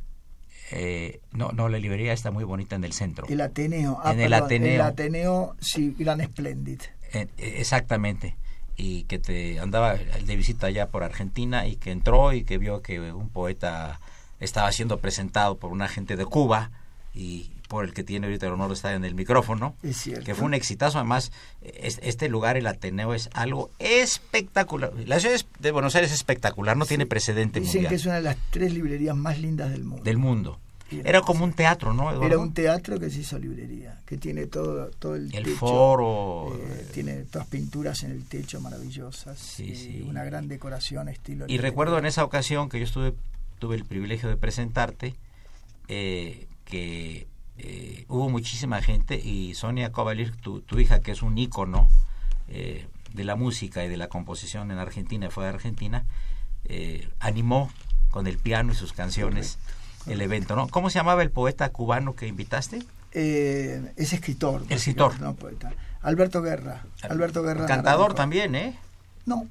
[0.71, 3.25] Eh, no, no, la librería está muy bonita en el centro.
[3.27, 3.99] El Ateneo.
[4.03, 4.75] Ah, en el Ateneo.
[4.75, 6.81] El Ateneo, sí, Gran Splendid.
[7.13, 8.35] Eh, eh, exactamente.
[8.75, 12.83] Y que te andaba de visita allá por Argentina y que entró y que vio
[12.83, 13.99] que un poeta
[14.39, 16.71] estaba siendo presentado por un agente de Cuba
[17.13, 20.23] y por el que tiene ahorita el honor de estar en el micrófono, es cierto.
[20.23, 20.99] que fue un exitazo.
[20.99, 24.93] Además, este lugar, el Ateneo, es algo espectacular.
[25.05, 28.21] La ciudad de Buenos Aires es espectacular, no tiene precedente Dicen que es una de
[28.21, 30.03] las tres librerías más lindas del mundo.
[30.03, 30.59] Del mundo.
[30.89, 32.09] Era como un teatro, ¿no?
[32.09, 32.25] Eduardo?
[32.25, 36.55] Era un teatro que se hizo librería, que tiene todo, todo el, el foro.
[36.55, 39.37] Eh, tiene todas pinturas en el techo maravillosas.
[39.37, 40.05] Sí, y sí.
[40.07, 41.45] Una gran decoración, estilo.
[41.49, 43.13] Y recuerdo en esa ocasión que yo estuve
[43.59, 45.15] tuve el privilegio de presentarte,
[45.87, 51.89] eh, que eh, hubo muchísima gente y Sonia Kovalir, tu, hija, que es un ícono
[52.49, 56.05] eh, de la música y de la composición en Argentina, y fue de Argentina,
[57.19, 57.71] animó
[58.09, 59.57] con el piano y sus canciones
[60.05, 60.55] el evento.
[60.55, 60.67] ¿no?
[60.67, 62.83] ¿Cómo se llamaba el poeta cubano que invitaste?
[63.13, 64.63] es escritor.
[64.69, 65.19] Escritor.
[65.21, 65.71] No, poeta.
[66.01, 66.83] Alberto Guerra.
[67.09, 67.65] Alberto Guerra.
[67.65, 68.77] Cantador también, ¿eh?
[69.25, 69.47] No,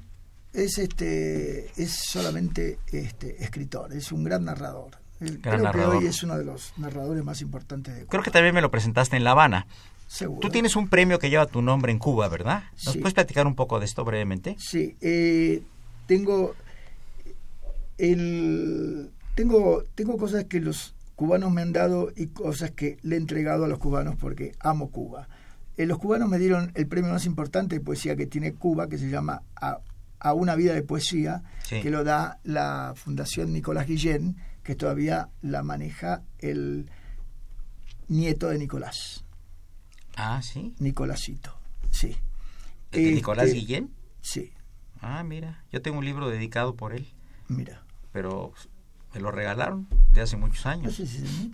[0.53, 4.91] es este es solamente este escritor, es un gran narrador.
[5.41, 8.11] Creo que hoy es uno de los narradores más importantes de Cuba.
[8.11, 9.65] Creo que también me lo presentaste en La Habana.
[10.07, 10.39] Seguro.
[10.39, 12.63] Tú tienes un premio que lleva tu nombre en Cuba, ¿verdad?
[12.85, 14.55] ¿Nos puedes platicar un poco de esto brevemente?
[14.59, 15.63] Sí, eh,
[16.05, 16.55] tengo
[17.97, 23.17] el tengo tengo cosas que los cubanos me han dado y cosas que le he
[23.17, 25.27] entregado a los cubanos porque amo Cuba.
[25.75, 28.97] Eh, los cubanos me dieron el premio más importante de poesía que tiene Cuba, que
[28.97, 29.79] se llama a
[30.19, 35.63] a una vida de poesía que lo da la Fundación Nicolás Guillén, que todavía la
[35.63, 36.89] maneja el
[38.07, 39.25] nieto de Nicolás.
[40.15, 40.73] Ah, sí.
[40.79, 41.57] Nicolásito,
[41.91, 42.15] sí.
[42.91, 43.91] Este, Nicolás Guillén?
[44.21, 44.51] Sí.
[45.01, 47.07] Ah, mira, yo tengo un libro dedicado por él.
[47.47, 47.83] Mira.
[48.11, 48.53] Pero
[49.13, 50.85] me lo regalaron de hace muchos años.
[50.85, 51.51] No sé si es,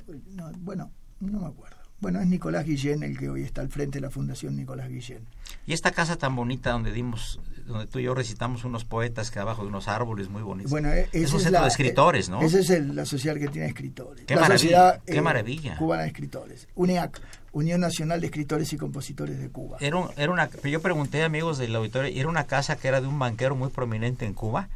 [0.60, 1.78] bueno, no me acuerdo.
[2.00, 5.26] Bueno, es Nicolás Guillén el que hoy está al frente de la Fundación Nicolás Guillén.
[5.66, 9.40] Y esta casa tan bonita donde dimos donde tú y yo recitamos unos poetas que
[9.40, 10.72] abajo de unos árboles muy bonitos.
[10.72, 12.42] Bueno, e-, es un centro de e-, escritores, ¿no?
[12.42, 14.26] Esa es el, la sociedad argentina de escritores.
[14.26, 15.78] Qué maravilla, eh, qué maravilla.
[15.78, 16.68] cubana de escritores.
[16.76, 17.22] uniac
[17.54, 19.78] Unión Nacional de Escritores y Compositores de Cuba.
[19.80, 23.00] Era, un, era una, yo pregunté a amigos del auditorio, era una casa que era
[23.00, 24.70] de un banquero muy prominente en Cuba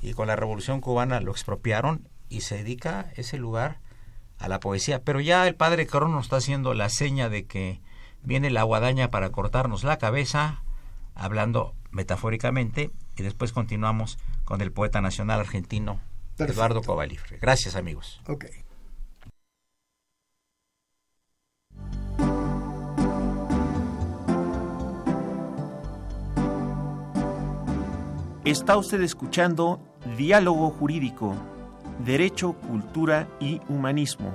[0.00, 3.78] y con la Revolución Cubana lo expropiaron y se dedica ese lugar
[4.38, 5.02] a la poesía.
[5.02, 7.80] Pero ya el padre Carón nos está haciendo la seña de que
[8.22, 10.63] viene la guadaña para cortarnos la cabeza
[11.14, 16.00] hablando metafóricamente, y después continuamos con el poeta nacional argentino
[16.38, 17.38] Eduardo Cobalifre.
[17.38, 18.20] Gracias, amigos.
[18.26, 18.46] Ok.
[28.44, 29.80] Está usted escuchando
[30.18, 31.34] Diálogo Jurídico,
[32.04, 34.34] Derecho, Cultura y Humanismo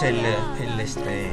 [0.00, 1.26] El, el, este,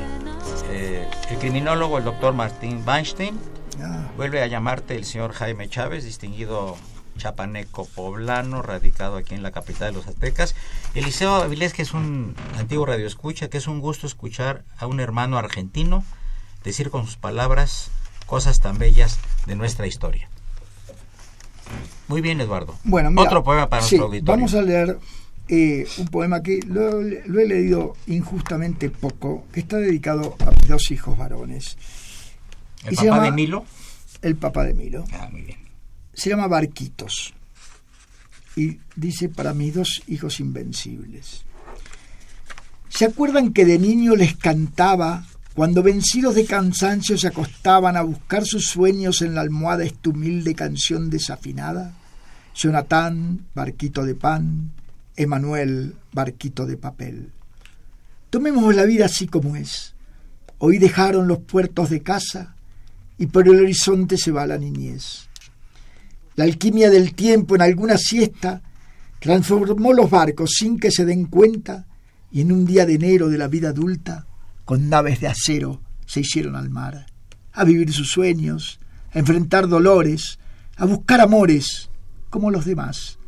[0.70, 3.39] eh, el criminólogo, el doctor Martín Weinstein.
[3.82, 6.76] Ah, Vuelve a llamarte el señor Jaime Chávez, distinguido
[7.18, 10.55] chapaneco poblano, radicado aquí en la capital de los aztecas.
[10.93, 15.38] Eliseo Avilés, que es un antiguo radioescucha, que es un gusto escuchar a un hermano
[15.38, 16.03] argentino
[16.66, 17.91] decir con sus palabras
[18.26, 20.28] cosas tan bellas de nuestra historia.
[22.10, 22.76] Muy bien, Eduardo.
[22.84, 24.36] Bueno, mira, Otro poema para sí, nuestro auditorio.
[24.36, 24.99] Vamos a leer
[25.50, 30.68] eh, un poema que lo, lo he leído injustamente poco, que está dedicado a mis
[30.68, 31.76] dos hijos varones.
[32.86, 33.66] ¿El y se papá llama- de Milo?
[34.22, 35.06] El papá de Milo.
[35.14, 35.58] Ah, muy bien.
[36.14, 37.34] Se llama Barquitos.
[38.56, 41.43] Y dice para mis dos hijos invencibles.
[42.89, 48.45] ¿Se acuerdan que de niño les cantaba cuando vencidos de cansancio se acostaban a buscar
[48.45, 51.93] sus sueños en la almohada esta humilde canción desafinada?
[52.56, 54.72] Jonathan, barquito de pan,
[55.20, 57.34] Emanuel, barquito de papel.
[58.30, 59.93] Tomemos la vida así como es.
[60.59, 62.55] Hoy dejaron los puertos de casa
[63.17, 65.28] y por el horizonte se va la niñez.
[66.38, 68.61] La alquimia del tiempo en alguna siesta
[69.20, 71.86] transformó los barcos sin que se den cuenta
[72.32, 74.26] y en un día de enero de la vida adulta,
[74.63, 77.07] con naves de acero, se hicieron al mar,
[77.51, 78.80] a vivir sus sueños,
[79.11, 80.39] a enfrentar dolores,
[80.78, 81.89] a buscar amores,
[82.30, 83.18] como los demás.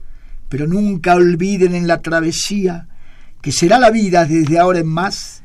[0.52, 2.88] Pero nunca olviden en la travesía
[3.42, 5.42] que será la vida desde ahora en más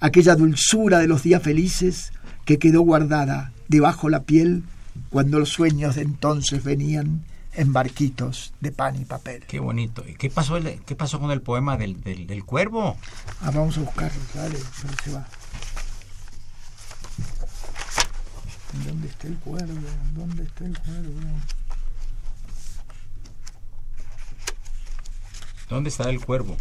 [0.00, 2.12] aquella dulzura de los días felices
[2.44, 4.64] que quedó guardada debajo la piel
[5.10, 7.22] cuando los sueños de entonces venían
[7.54, 9.44] en barquitos de pan y papel.
[9.46, 10.04] Qué bonito.
[10.06, 12.96] ¿Y qué pasó, el- qué pasó con el poema del, del, del cuervo?
[13.40, 14.58] Ah, vamos a buscarlo, dale,
[15.04, 15.24] se va.
[18.86, 19.72] ¿Dónde está el cuervo?
[20.16, 21.20] ¿Dónde está el cuervo?
[25.68, 26.56] ¿Dónde está el cuervo?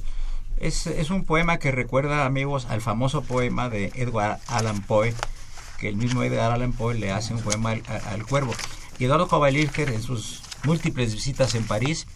[0.57, 5.13] Es, es un poema que recuerda, amigos, al famoso poema de Edgar Allan Poe,
[5.79, 8.53] que el mismo Edgar Allan Poe le hace un poema al, al cuervo.
[8.99, 12.07] Y Eduardo Kovalirker, en sus múltiples visitas en París,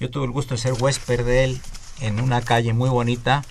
[0.00, 1.60] yo tuve el gusto de ser huésped de él
[2.00, 3.44] en una calle muy bonita,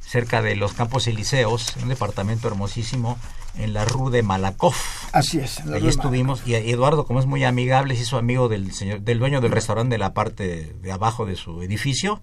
[0.00, 3.18] cerca de los Campos Elíseos, un departamento hermosísimo,
[3.58, 5.08] en la Rue de Malakoff.
[5.12, 5.64] Así es.
[5.64, 9.40] Rue estuvimos y Eduardo, como es muy amigable, se hizo amigo del señor, del dueño
[9.40, 12.20] del restaurante de la parte de abajo de su edificio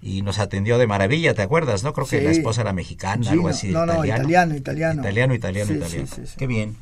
[0.00, 1.84] y nos atendió de maravilla, ¿te acuerdas?
[1.84, 3.68] No creo que la esposa era mexicana, algo así.
[3.68, 5.00] no, no, italiano, italiano.
[5.00, 6.06] Italiano, italiano, Sí, italiano.
[6.08, 6.34] sí, sí, sí.
[6.36, 6.76] Qué bien.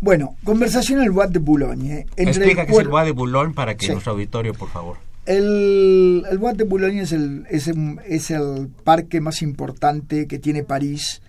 [0.00, 2.06] Bueno, conversación en el Bois de Boulogne.
[2.16, 4.96] Entre Explica qué es el Bois de Boulogne para que nuestro auditorio, por favor.
[5.26, 10.40] El, el Bois de Boulogne es el, es, el, es el parque más importante que
[10.40, 11.21] tiene París,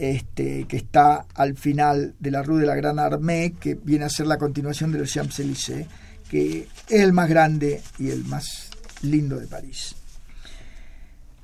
[0.00, 4.08] este, que está al final de la Rue de la Gran Armée, que viene a
[4.08, 5.86] ser la continuación de los Champs-Élysées,
[6.30, 8.70] que es el más grande y el más
[9.02, 9.94] lindo de París.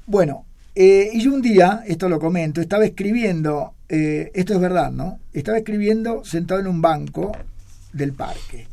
[0.07, 4.91] Bueno, eh, y yo un día, esto lo comento, estaba escribiendo, eh, esto es verdad,
[4.91, 5.19] ¿no?
[5.35, 7.33] Estaba escribiendo sentado en un banco
[7.93, 8.69] del parque.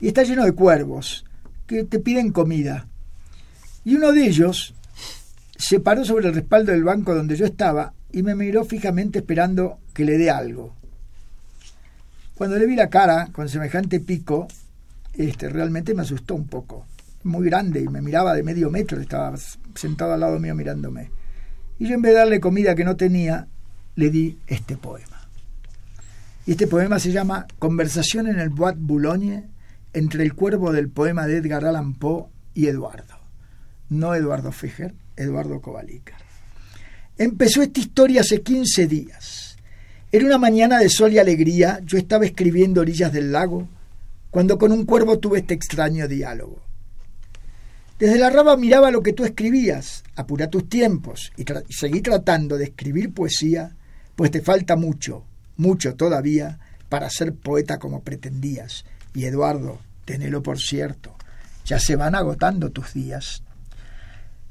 [0.00, 1.24] Y está lleno de cuervos
[1.64, 2.88] que te piden comida.
[3.84, 4.74] Y uno de ellos
[5.56, 9.78] se paró sobre el respaldo del banco donde yo estaba y me miró fijamente esperando
[9.92, 10.74] que le dé algo.
[12.34, 14.46] Cuando le vi la cara con semejante pico,
[15.14, 16.86] este, realmente me asustó un poco.
[17.24, 19.36] Muy grande y me miraba de medio metro, estaba
[19.74, 21.10] sentado al lado mío mirándome.
[21.78, 23.48] Y yo en vez de darle comida que no tenía,
[23.96, 25.28] le di este poema.
[26.46, 29.48] Y este poema se llama Conversación en el Bois Boulogne
[29.92, 33.18] entre el cuervo del poema de Edgar Allan Poe y Eduardo.
[33.90, 36.16] No Eduardo Fejer, Eduardo Kovalica.
[37.18, 39.56] Empezó esta historia hace 15 días.
[40.12, 43.66] Era una mañana de sol y alegría, yo estaba escribiendo Orillas del Lago,
[44.30, 46.62] cuando con un cuervo tuve este extraño diálogo.
[47.98, 52.56] Desde la raba miraba lo que tú escribías, apura tus tiempos y, y seguí tratando
[52.56, 53.74] de escribir poesía,
[54.14, 55.24] pues te falta mucho,
[55.56, 58.84] mucho todavía, para ser poeta como pretendías.
[59.12, 61.16] Y Eduardo, tenelo por cierto,
[61.64, 63.42] ya se van agotando tus días.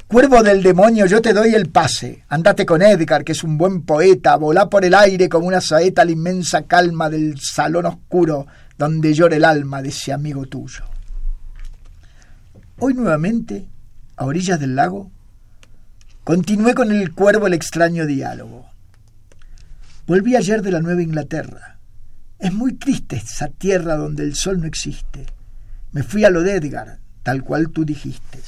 [0.08, 2.24] Cuervo del demonio, yo te doy el pase.
[2.30, 4.38] Andate con Edgar, que es un buen poeta.
[4.38, 8.48] Volá por el aire como una saeta a la inmensa calma del salón oscuro
[8.78, 10.86] donde llora el alma de ese amigo tuyo.
[12.80, 13.68] Hoy nuevamente,
[14.16, 15.12] a orillas del lago,
[16.24, 18.66] continué con el cuervo el extraño diálogo.
[20.06, 21.80] Volví ayer de la Nueva Inglaterra.
[22.40, 25.26] Es muy triste esa tierra donde el sol no existe.
[25.92, 28.40] Me fui a lo de Edgar, tal cual tú dijiste.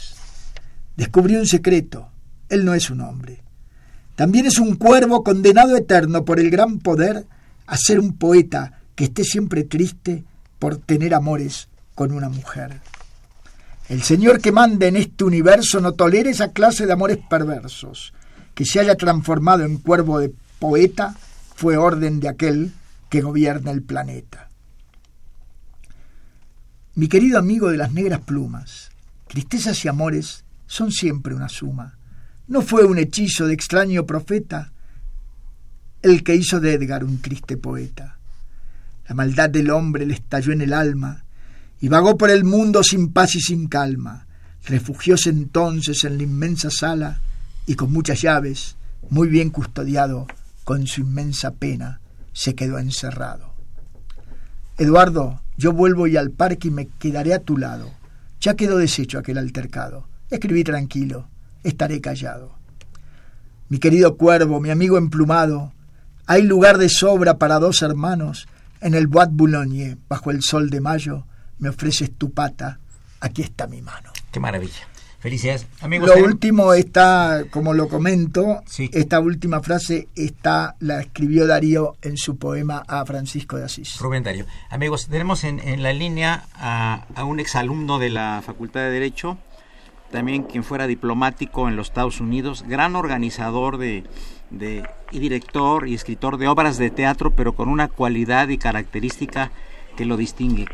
[1.00, 2.10] Descubrí un secreto.
[2.50, 3.42] Él no es un hombre.
[4.18, 7.26] También es un cuervo condenado eterno por el gran poder
[7.68, 10.26] a ser un poeta que esté siempre triste
[10.60, 12.82] por tener amores con una mujer.
[13.88, 18.14] El Señor que manda en este universo no tolera esa clase de amores perversos.
[18.54, 21.16] Que se haya transformado en cuervo de poeta
[21.56, 22.74] fue orden de aquel
[23.08, 24.50] que gobierna el planeta.
[26.96, 28.90] Mi querido amigo de las negras plumas,
[29.30, 31.98] tristezas y amores son siempre una suma.
[32.48, 34.72] ¿No fue un hechizo de extraño profeta
[36.04, 38.20] el que hizo de Edgar un triste poeta?
[39.08, 41.24] La maldad del hombre le estalló en el alma
[41.82, 44.28] y vagó por el mundo sin paz y sin calma.
[44.64, 47.20] Refugióse entonces en la inmensa sala
[47.66, 48.76] y con muchas llaves,
[49.10, 50.28] muy bien custodiado,
[50.66, 52.00] con su inmensa pena,
[52.32, 53.56] se quedó encerrado.
[54.78, 57.92] Eduardo, yo vuelvo y al parque y me quedaré a tu lado.
[58.40, 60.08] Ya quedó deshecho aquel altercado.
[60.30, 61.28] Escribí tranquilo,
[61.64, 62.52] estaré callado.
[63.68, 65.74] Mi querido cuervo, mi amigo emplumado,
[66.26, 68.48] hay lugar de sobra para dos hermanos
[68.82, 71.26] en el Bois Boulogne, bajo el sol de mayo,
[71.58, 72.80] me ofreces tu pata,
[73.20, 74.12] aquí está mi mano.
[74.32, 74.88] Qué maravilla.
[75.20, 75.68] Felicidades.
[75.82, 78.62] Amigos, lo último está, como lo comento,
[78.94, 84.00] esta última frase está la escribió Darío en su poema a Francisco de Asís.
[84.00, 84.46] Rubén Darío.
[84.70, 89.38] Amigos, tenemos en, la línea a, a, un exalumno de la Facultad de Derecho,
[90.12, 94.04] también quien fuera diplomático en los Estados Unidos, gran organizador de,
[95.12, 99.52] y director y escritor de obras de teatro, pero con una cualidad y característica
[99.96, 100.66] que lo distingue.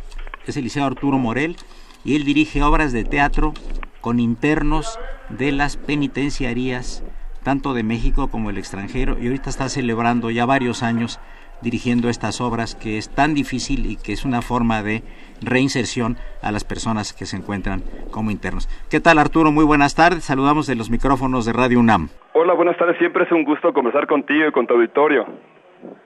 [0.47, 1.57] Es el liceo Arturo Morel
[2.03, 3.53] y él dirige obras de teatro
[4.01, 7.03] con internos de las penitenciarías,
[7.43, 11.19] tanto de México como el extranjero, y ahorita está celebrando ya varios años
[11.61, 15.03] dirigiendo estas obras que es tan difícil y que es una forma de
[15.41, 17.81] reinserción a las personas que se encuentran
[18.11, 18.67] como internos.
[18.89, 19.51] ¿Qué tal Arturo?
[19.51, 20.23] Muy buenas tardes.
[20.23, 22.09] Saludamos de los micrófonos de Radio UNAM.
[22.33, 22.97] Hola, buenas tardes.
[22.97, 25.25] Siempre es un gusto conversar contigo y con tu auditorio.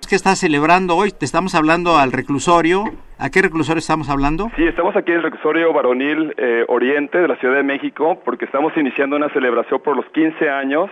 [0.07, 1.11] ¿Qué estás celebrando hoy?
[1.11, 2.85] Te estamos hablando al reclusorio.
[3.17, 4.49] ¿A qué reclusorio estamos hablando?
[4.55, 8.45] Sí, estamos aquí en el reclusorio varonil eh, Oriente de la Ciudad de México porque
[8.45, 10.89] estamos iniciando una celebración por los 15 años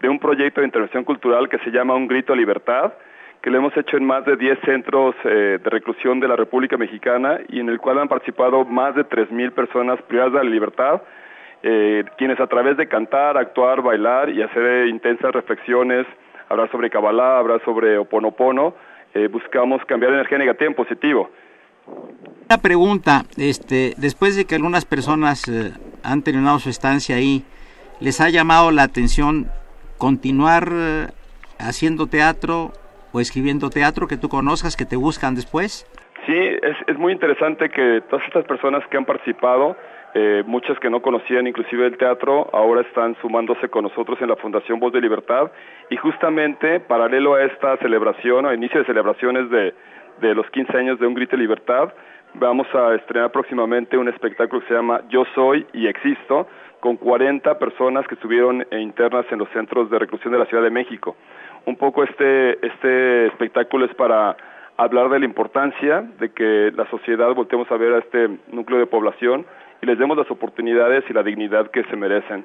[0.00, 2.94] de un proyecto de intervención cultural que se llama Un Grito a Libertad
[3.44, 6.78] que lo hemos hecho en más de 10 centros eh, de reclusión de la República
[6.78, 11.02] Mexicana y en el cual han participado más de 3.000 personas privadas de la libertad,
[11.62, 16.06] eh, quienes a través de cantar, actuar, bailar y hacer intensas reflexiones,
[16.48, 18.76] hablar sobre Kabbalah, hablar sobre Oponopono,
[19.12, 21.28] eh, buscamos cambiar energía negativa en positivo.
[22.48, 25.44] Una pregunta, este, después de que algunas personas
[26.02, 27.44] han terminado su estancia ahí,
[28.00, 29.48] ¿les ha llamado la atención
[29.98, 30.72] continuar
[31.58, 32.72] haciendo teatro
[33.14, 35.86] o escribiendo teatro que tú conozcas, que te buscan después?
[36.26, 39.76] Sí, es, es muy interesante que todas estas personas que han participado,
[40.14, 44.36] eh, muchas que no conocían inclusive el teatro, ahora están sumándose con nosotros en la
[44.36, 45.52] Fundación Voz de Libertad
[45.90, 49.74] y justamente paralelo a esta celebración, o inicio de celebraciones de,
[50.20, 51.92] de los 15 años de Un Grito de Libertad,
[52.34, 56.48] vamos a estrenar próximamente un espectáculo que se llama Yo Soy y Existo,
[56.80, 60.70] con 40 personas que estuvieron internas en los centros de reclusión de la Ciudad de
[60.70, 61.16] México
[61.66, 64.36] un poco este, este espectáculo es para
[64.76, 68.86] hablar de la importancia de que la sociedad volteemos a ver a este núcleo de
[68.86, 69.46] población
[69.80, 72.44] y les demos las oportunidades y la dignidad que se merecen.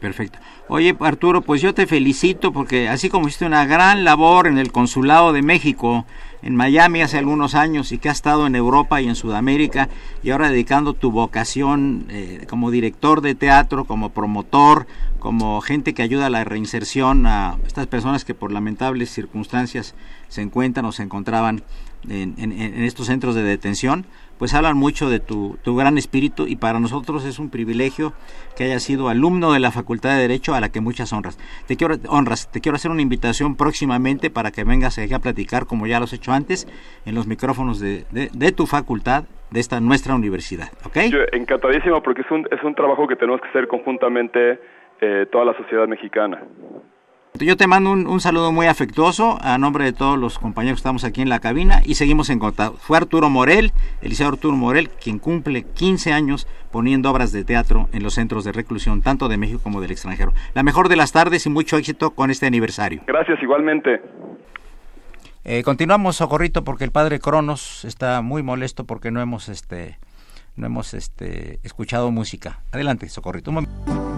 [0.00, 0.38] Perfecto.
[0.68, 4.70] Oye, Arturo, pues yo te felicito porque así como hiciste una gran labor en el
[4.70, 6.06] Consulado de México
[6.40, 9.88] en Miami hace algunos años y que has estado en Europa y en Sudamérica
[10.22, 14.86] y ahora dedicando tu vocación eh, como director de teatro, como promotor,
[15.18, 19.96] como gente que ayuda a la reinserción a estas personas que por lamentables circunstancias
[20.28, 21.64] se encuentran o se encontraban
[22.08, 24.06] en estos centros de detención
[24.38, 28.12] pues hablan mucho de tu, tu, gran espíritu y para nosotros es un privilegio
[28.56, 31.38] que hayas sido alumno de la Facultad de Derecho a la que muchas honras.
[31.66, 35.66] Te quiero, honras, te quiero hacer una invitación próximamente para que vengas aquí a platicar,
[35.66, 36.66] como ya lo has hecho antes,
[37.04, 40.68] en los micrófonos de, de, tu facultad, de esta nuestra universidad.
[41.32, 44.60] encantadísimo porque es un, es un trabajo que tenemos que hacer conjuntamente
[45.00, 46.42] eh, toda la sociedad mexicana.
[47.34, 50.80] Yo te mando un, un, saludo muy afectuoso a nombre de todos los compañeros que
[50.80, 52.76] estamos aquí en la cabina y seguimos en contacto.
[52.78, 53.72] Fue Arturo Morel,
[54.02, 58.52] Eliseo Arturo Morel, quien cumple 15 años poniendo obras de teatro en los centros de
[58.52, 60.32] reclusión, tanto de México como del extranjero.
[60.54, 63.02] La mejor de las tardes y mucho éxito con este aniversario.
[63.06, 64.00] Gracias, igualmente.
[65.44, 69.98] Eh, continuamos, Socorrito, porque el padre Cronos está muy molesto porque no hemos, este,
[70.56, 72.60] no hemos este, escuchado música.
[72.72, 73.50] Adelante, Socorrito.
[73.50, 74.17] Un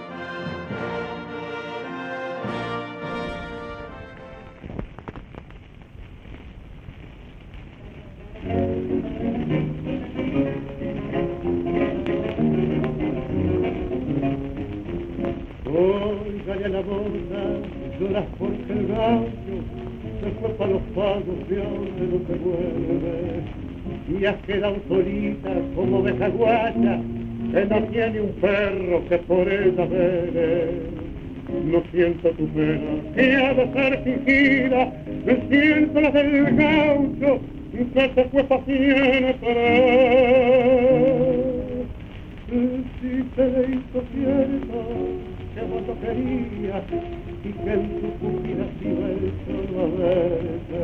[16.81, 19.27] La lloras porque el gallo
[20.21, 23.41] se fue para los pagos de no se vuelve.
[24.09, 26.99] Y has quedado solita como oveja guacha,
[27.53, 31.01] que no tiene un perro que por ella vele.
[31.65, 34.93] No siento tu pena, que ha de ser fingida,
[35.49, 37.39] siento la del gaucho,
[37.71, 39.55] que se fue siempre.
[43.01, 43.99] Si te hizo
[45.53, 46.83] que vos lo querías
[47.43, 50.81] y que en tu cúpida iba el solo a verte.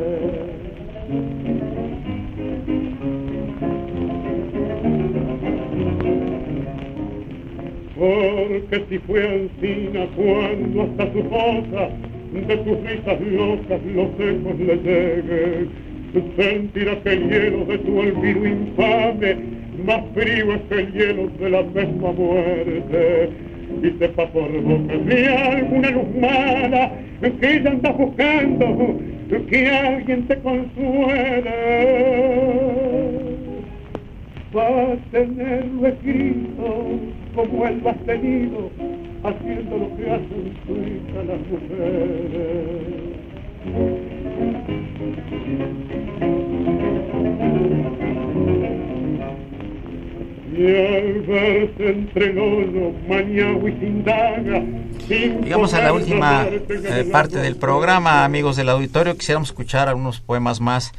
[7.96, 11.88] Porque si fue Ancina cuando hasta su boca
[12.32, 15.70] de tus risas locas los ecos le lleguen,
[16.36, 19.36] sentirás que el hielo de tu olvido infame
[19.84, 23.47] más frío es el hielo de la misma muerte
[23.82, 28.98] y sepa por boca de alguna luz mala que ella anda buscando
[29.48, 31.50] que alguien te consuele.
[34.56, 36.86] Va a tenerlo escrito
[37.34, 38.70] como él lo has tenido
[39.22, 42.98] haciendo lo que hacen su hija las mujeres
[55.08, 59.16] Llegamos a la última eh, parte del programa, amigos del auditorio.
[59.16, 60.90] Quisiéramos escuchar algunos poemas más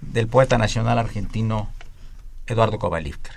[0.00, 1.68] del poeta nacional argentino
[2.46, 3.34] Eduardo Kovalivker.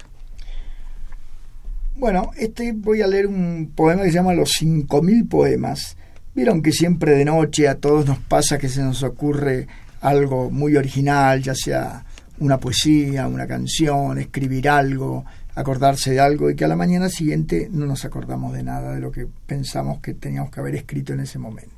[1.97, 5.97] Bueno, este voy a leer un poema que se llama Los 5000 poemas.
[6.33, 9.67] Vieron que siempre de noche a todos nos pasa que se nos ocurre
[9.99, 12.05] algo muy original, ya sea
[12.39, 15.25] una poesía, una canción, escribir algo,
[15.55, 18.99] acordarse de algo y que a la mañana siguiente no nos acordamos de nada de
[18.99, 21.71] lo que pensamos que teníamos que haber escrito en ese momento.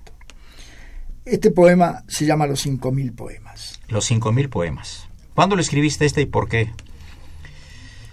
[1.23, 3.79] Este poema se llama Los 5.000 poemas.
[3.89, 5.07] Los 5.000 poemas.
[5.35, 6.71] ¿Cuándo lo escribiste este y por qué?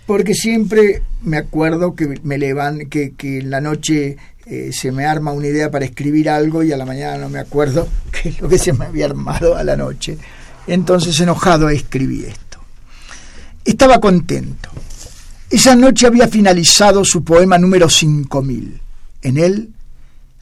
[0.06, 5.06] Porque siempre me acuerdo que me levan, que, que en la noche eh, se me
[5.06, 8.40] arma una idea para escribir algo y a la mañana no me acuerdo qué es
[8.40, 10.18] lo que se me había armado a la noche.
[10.66, 12.58] Entonces enojado escribí esto.
[13.64, 14.70] Estaba contento
[15.50, 18.80] esa noche había finalizado su poema número 5000.
[19.22, 19.70] En él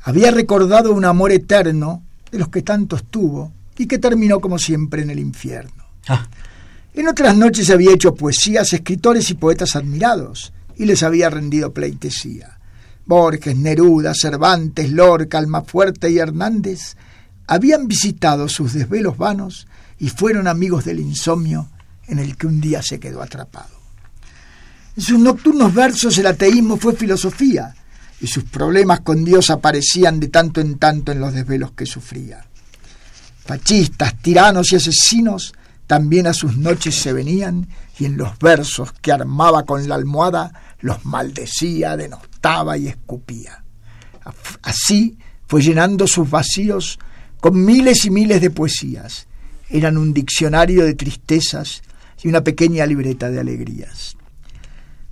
[0.03, 5.03] había recordado un amor eterno de los que tantos tuvo y que terminó como siempre
[5.03, 5.85] en el infierno.
[6.09, 6.27] Ah.
[6.95, 12.59] En otras noches había hecho poesías, escritores y poetas admirados y les había rendido pleitesía.
[13.07, 16.97] Borges, Neruda, Cervantes, Lorca, Almafuerte y Hernández
[17.47, 19.67] habían visitado sus desvelos vanos
[19.99, 21.69] y fueron amigos del insomnio
[22.07, 23.82] en el que un día se quedó atrapado.
[24.97, 27.75] En sus nocturnos versos el ateísmo fue filosofía
[28.21, 32.45] y sus problemas con Dios aparecían de tanto en tanto en los desvelos que sufría.
[33.45, 35.55] Fascistas, tiranos y asesinos
[35.87, 37.67] también a sus noches se venían
[37.99, 43.65] y en los versos que armaba con la almohada los maldecía, denostaba y escupía.
[44.63, 46.99] Así fue llenando sus vacíos
[47.41, 49.27] con miles y miles de poesías.
[49.69, 51.83] Eran un diccionario de tristezas
[52.23, 54.17] y una pequeña libreta de alegrías.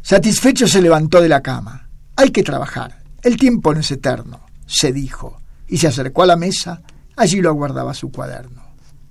[0.03, 1.89] Satisfecho se levantó de la cama.
[2.17, 3.03] Hay que trabajar.
[3.23, 6.83] El tiempo no es eterno, se dijo, y se acercó a la mesa.
[7.17, 8.63] Allí lo aguardaba su cuaderno.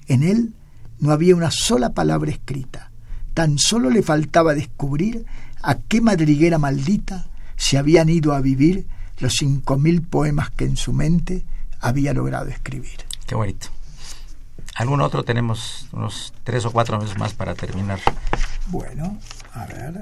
[0.08, 0.54] En él
[1.00, 2.92] no había una sola palabra escrita.
[3.34, 5.26] Tan solo le faltaba descubrir
[5.62, 8.88] a qué madriguera maldita se habían ido a vivir
[9.20, 11.46] los cinco mil poemas que en su mente
[11.80, 13.06] había logrado escribir.
[13.28, 13.68] Qué bonito.
[14.76, 15.24] ¿Algún otro?
[15.24, 18.00] Tenemos unos tres o cuatro minutos más para terminar.
[18.68, 19.20] Bueno,
[19.54, 20.02] a ver.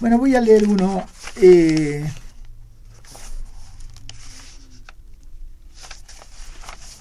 [0.00, 1.04] Bueno, voy a leer uno.
[1.36, 2.04] Eh,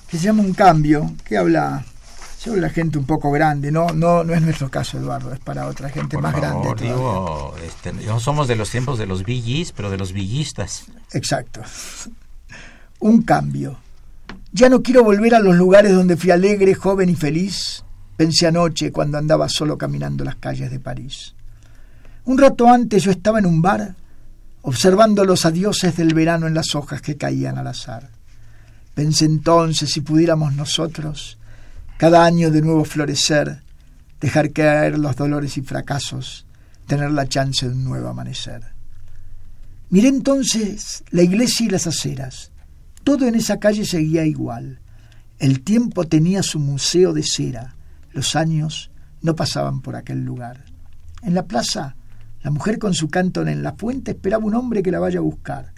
[0.10, 1.86] que se llama Un Cambio, que habla
[2.38, 3.72] sobre la gente un poco grande.
[3.72, 6.84] No, no, no es nuestro caso, Eduardo, es para otra gente Por más favor, grande.
[6.86, 10.86] digo, este, no somos de los tiempos de los villis, pero de los villistas.
[11.14, 11.62] Exacto.
[13.00, 13.78] Un cambio.
[14.52, 17.84] Ya no quiero volver a los lugares donde fui alegre, joven y feliz,
[18.18, 21.36] pensé anoche cuando andaba solo caminando las calles de París.
[22.30, 23.96] Un rato antes yo estaba en un bar,
[24.62, 28.12] observando los adioses del verano en las hojas que caían al azar.
[28.94, 31.40] Pensé entonces si pudiéramos nosotros,
[31.98, 33.64] cada año de nuevo florecer,
[34.22, 36.46] dejar caer los dolores y fracasos,
[36.86, 38.62] tener la chance de un nuevo amanecer.
[39.90, 42.52] Miré entonces la iglesia y las aceras.
[43.04, 44.82] Todo en esa calle seguía igual.
[45.40, 47.74] El tiempo tenía su museo de cera.
[48.12, 48.92] Los años
[49.24, 50.66] no pasaban por aquel lugar.
[51.24, 51.96] En la plaza,
[52.42, 55.24] la mujer con su cántaro en la fuente esperaba un hombre que la vaya a
[55.24, 55.74] buscar.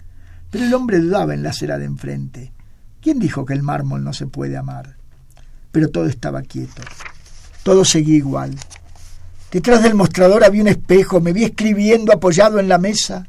[0.50, 2.52] Pero el hombre dudaba en la acera de enfrente.
[3.00, 4.96] ¿Quién dijo que el mármol no se puede amar?
[5.72, 6.82] Pero todo estaba quieto.
[7.62, 8.54] Todo seguía igual.
[9.50, 11.20] Detrás del mostrador había un espejo.
[11.20, 13.26] Me vi escribiendo apoyado en la mesa.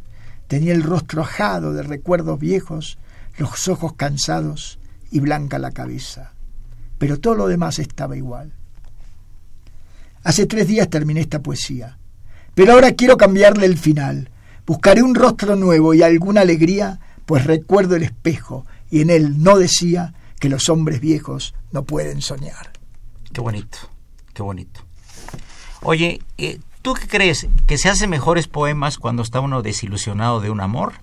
[0.47, 2.97] Tenía el rostro ajado de recuerdos viejos,
[3.37, 4.77] los ojos cansados
[5.09, 6.33] y blanca la cabeza.
[6.97, 8.51] Pero todo lo demás estaba igual.
[10.23, 11.97] Hace tres días terminé esta poesía,
[12.55, 14.29] pero ahora quiero cambiarle el final.
[14.65, 19.57] Buscaré un rostro nuevo y alguna alegría, pues recuerdo el espejo y en él no
[19.57, 22.71] decía que los hombres viejos no pueden soñar.
[23.33, 23.77] Qué bonito,
[24.33, 24.81] qué bonito.
[25.81, 27.47] Oye, eh, ¿tú qué crees?
[27.67, 30.93] ¿Que se hacen mejores poemas cuando está uno desilusionado de un amor?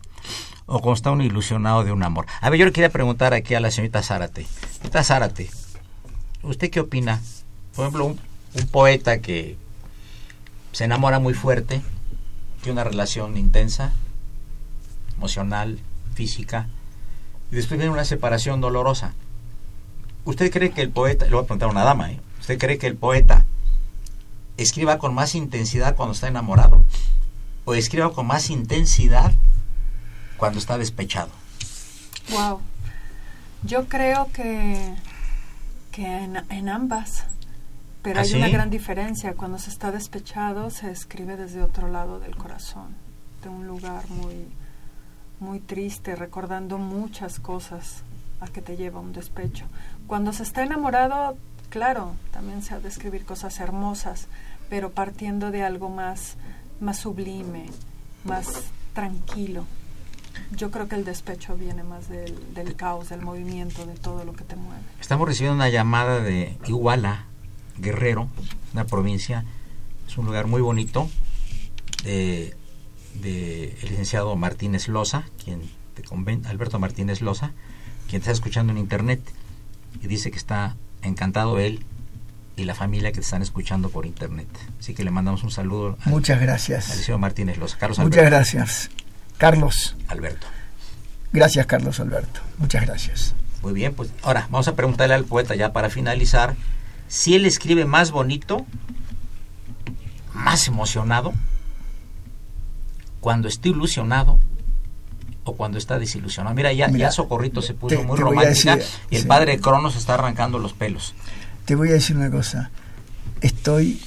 [0.67, 2.27] ¿O cuando está uno ilusionado de un amor?
[2.41, 4.47] A ver, yo le quería preguntar aquí a la señorita Zárate.
[4.73, 5.51] Señorita Zárate,
[6.43, 7.21] ¿usted qué opina?
[7.75, 8.21] Por ejemplo, un,
[8.55, 9.57] un poeta que
[10.73, 11.83] se enamora muy fuerte,
[12.63, 13.93] tiene una relación intensa,
[15.17, 15.79] emocional,
[16.15, 16.69] física,
[17.51, 19.15] y después viene una separación dolorosa.
[20.25, 22.21] ¿Usted cree que el poeta, le voy a preguntar a una dama, ¿eh?
[22.39, 23.45] ¿usted cree que el poeta
[24.57, 26.85] escriba con más intensidad cuando está enamorado?
[27.65, 29.33] ¿O escriba con más intensidad
[30.37, 31.31] cuando está despechado?
[32.31, 32.61] Wow.
[33.63, 34.95] Yo creo que,
[35.93, 37.25] que en, en ambas.
[38.03, 38.37] Pero ¿Ah, hay sí?
[38.37, 39.35] una gran diferencia.
[39.35, 42.95] Cuando se está despechado, se escribe desde otro lado del corazón,
[43.43, 44.49] de un lugar muy,
[45.39, 48.03] muy triste, recordando muchas cosas
[48.41, 49.67] a que te lleva un despecho.
[50.07, 51.37] Cuando se está enamorado,
[51.69, 54.29] claro, también se ha de escribir cosas hermosas,
[54.71, 56.37] pero partiendo de algo más,
[56.81, 57.67] más sublime,
[58.25, 59.67] más tranquilo.
[60.53, 64.33] Yo creo que el despecho viene más del, del caos, del movimiento, de todo lo
[64.33, 64.83] que te mueve.
[65.01, 67.27] Estamos recibiendo una llamada de Iguala,
[67.81, 68.29] Guerrero,
[68.73, 69.45] una provincia,
[70.09, 71.11] es un lugar muy bonito,
[72.05, 72.55] de,
[73.15, 75.63] de el licenciado Martínez Loza, quien
[75.95, 77.53] te conven- Alberto Martínez Loza,
[78.09, 79.21] quien te está escuchando en internet
[80.03, 81.85] y dice que está encantado él
[82.57, 84.49] y la familia que te están escuchando por internet.
[84.79, 86.89] Así que le mandamos un saludo al, Muchas al gracias.
[86.89, 87.79] licenciado Martínez Loza.
[87.79, 88.37] Carlos Muchas Alberto.
[88.37, 88.91] gracias.
[89.39, 89.97] Carlos.
[90.09, 90.47] Alberto.
[91.33, 92.41] Gracias, Carlos Alberto.
[92.59, 93.35] Muchas gracias.
[93.63, 96.57] Muy bien, pues ahora vamos a preguntarle al poeta ya para finalizar
[97.11, 98.65] si él escribe más bonito,
[100.33, 101.33] más emocionado,
[103.21, 104.39] cuando está ilusionado
[105.45, 106.55] o cuando está desilusionado.
[106.55, 109.29] Mira, ya, Mira, ya Socorrito se puso te- muy te romántica decir, y el sí.
[109.29, 111.15] padre Cronos está arrancando los pelos.
[111.67, 112.71] Te voy a decir una cosa.
[113.41, 114.01] Estoy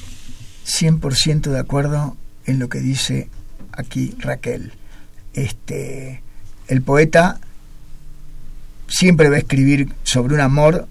[0.65, 3.29] 100% de acuerdo en lo que dice
[3.73, 4.73] aquí Raquel.
[5.33, 6.21] Este,
[6.67, 7.39] el poeta
[8.87, 10.87] siempre va a escribir sobre un amor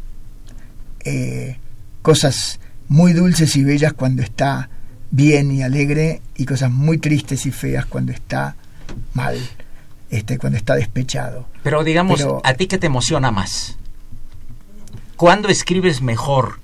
[1.04, 1.56] eh,
[2.02, 4.68] cosas muy dulces y bellas cuando está
[5.10, 8.56] bien y alegre y cosas muy tristes y feas cuando está
[9.14, 9.38] mal,
[10.10, 11.46] este, cuando está despechado.
[11.62, 13.76] Pero digamos, Pero- ¿a ti qué te emociona más?
[15.16, 16.58] ¿Cuándo escribes mejor?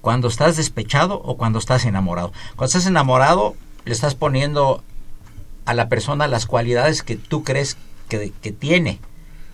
[0.00, 2.32] ¿Cuando estás despechado o cuando estás enamorado?
[2.56, 3.54] Cuando estás enamorado,
[3.84, 4.82] le estás poniendo
[5.66, 7.76] a la persona las cualidades que tú crees
[8.08, 8.98] que, que tiene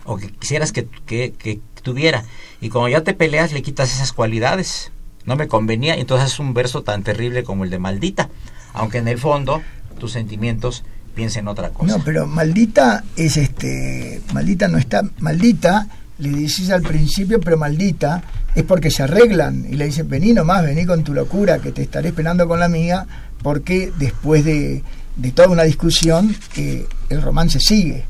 [0.05, 2.25] o que quisieras que, que- que tuviera.
[2.61, 4.93] Y cuando ya te peleas, le quitas esas cualidades.
[5.27, 8.29] No me convenía, y entonces es un verso tan terrible como el de maldita.
[8.73, 9.61] Aunque en el fondo
[9.99, 11.99] tus sentimientos piensen otra cosa.
[11.99, 14.23] No, pero maldita es este.
[14.33, 15.03] Maldita no está.
[15.19, 18.23] Maldita, le decís al principio, pero maldita
[18.55, 21.83] es porque se arreglan y le dicen, vení nomás, vení con tu locura, que te
[21.83, 23.07] estaré esperando con la amiga,
[23.43, 24.83] porque después de,
[25.17, 28.05] de toda una discusión, eh, el romance sigue.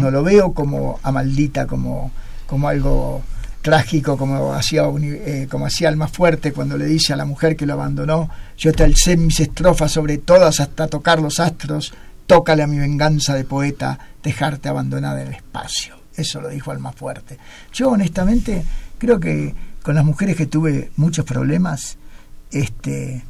[0.00, 2.12] No lo veo como a maldita, como,
[2.46, 3.22] como algo
[3.66, 7.56] trágico como hacía, eh, como hacía el más fuerte cuando le dice a la mujer
[7.56, 11.92] que lo abandonó, yo te alcé mis estrofas sobre todas hasta tocar los astros,
[12.28, 15.96] tócale a mi venganza de poeta, dejarte abandonada en el espacio.
[16.14, 17.38] Eso lo dijo al más fuerte.
[17.72, 18.64] Yo honestamente
[18.98, 19.52] creo que
[19.82, 21.96] con las mujeres que tuve muchos problemas,
[22.52, 23.24] este,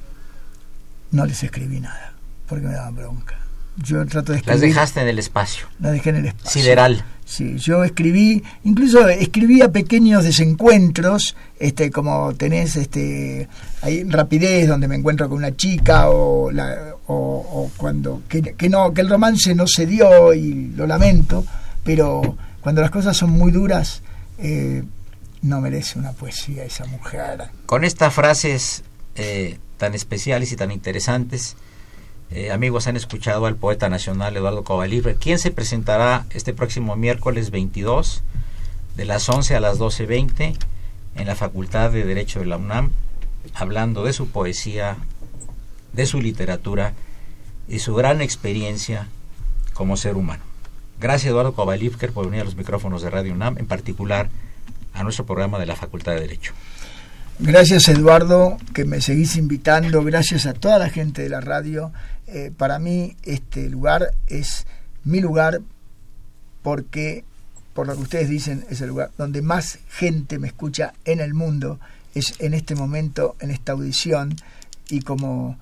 [1.12, 2.12] no les escribí nada,
[2.46, 3.38] porque me daban bronca.
[3.78, 4.60] Yo trato de escribir.
[4.60, 5.66] Las dejaste en el espacio.
[5.80, 6.60] Las dejé en el espacio.
[6.60, 7.02] Sideral.
[7.26, 13.48] Sí, yo escribí, incluso escribía pequeños desencuentros, este, como tenés este,
[13.82, 18.94] ahí rapidez donde me encuentro con una chica o, la, o, cuando que, que, no
[18.94, 21.44] que el romance no se dio y lo lamento,
[21.82, 24.02] pero cuando las cosas son muy duras
[24.38, 24.84] eh,
[25.42, 27.42] no merece una poesía esa mujer.
[27.66, 28.84] Con estas frases
[29.16, 31.56] eh, tan especiales y tan interesantes
[32.30, 37.50] eh, amigos, han escuchado al poeta nacional Eduardo Cobalivre, quien se presentará este próximo miércoles
[37.50, 38.22] 22
[38.96, 40.56] de las 11 a las 12.20
[41.14, 42.90] en la Facultad de Derecho de la UNAM,
[43.54, 44.96] hablando de su poesía,
[45.92, 46.94] de su literatura
[47.68, 49.08] y su gran experiencia
[49.72, 50.42] como ser humano.
[50.98, 54.30] Gracias Eduardo Kovalivker por venir a los micrófonos de Radio UNAM, en particular
[54.94, 56.54] a nuestro programa de la Facultad de Derecho.
[57.38, 61.92] Gracias Eduardo, que me seguís invitando, gracias a toda la gente de la radio.
[62.26, 64.66] Eh, para mí este lugar es
[65.04, 65.60] mi lugar
[66.62, 67.24] porque,
[67.74, 71.34] por lo que ustedes dicen, es el lugar donde más gente me escucha en el
[71.34, 71.78] mundo,
[72.14, 74.34] es en este momento, en esta audición,
[74.88, 75.58] y como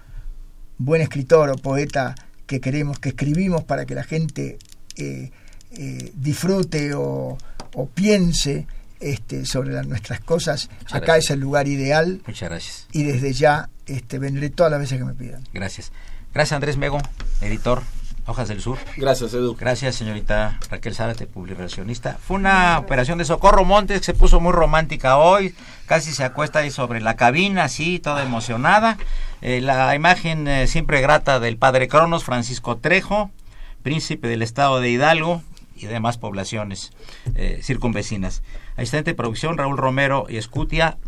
[0.78, 2.14] buen escritor o poeta
[2.46, 4.58] que queremos, que escribimos para que la gente
[4.96, 5.32] eh,
[5.72, 7.36] eh, disfrute o,
[7.94, 8.68] piense
[9.04, 12.22] este, sobre nuestras cosas, acá es el lugar ideal.
[12.26, 12.86] Muchas gracias.
[12.92, 15.44] Y desde ya este, vendré todas las veces que me pidan.
[15.52, 15.92] Gracias.
[16.32, 16.98] Gracias Andrés Mego,
[17.42, 17.82] editor,
[18.26, 18.78] Hojas del Sur.
[18.96, 19.54] Gracias, Edu.
[19.54, 22.16] Gracias, señorita Raquel Zárate, publicacionista.
[22.18, 25.54] Fue una operación de Socorro Montes que se puso muy romántica hoy.
[25.84, 28.96] Casi se acuesta ahí sobre la cabina, así, toda emocionada.
[29.42, 33.30] Eh, la imagen eh, siempre grata del padre Cronos, Francisco Trejo,
[33.82, 35.42] príncipe del estado de Hidalgo
[35.76, 36.92] y demás poblaciones
[37.34, 38.42] eh, circunvecinas.
[38.76, 40.98] Asistente producción, Raúl Romero y Escutia.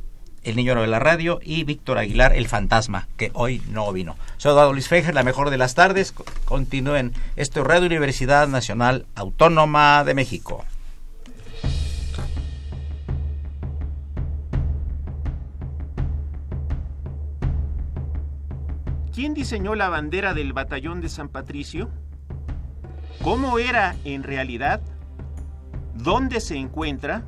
[0.42, 4.14] El Niño de la Radio y Víctor Aguilar, El Fantasma, que hoy no vino.
[4.36, 6.14] Soy Eduardo Luis Fejer, la mejor de las tardes.
[6.44, 7.14] Continúen.
[7.34, 10.64] Esto es Radio Universidad Nacional Autónoma de México.
[19.16, 21.90] ¿Quién diseñó la bandera del batallón de San Patricio?
[23.22, 24.80] ¿Cómo era en realidad?
[25.94, 27.24] ¿Dónde se encuentra?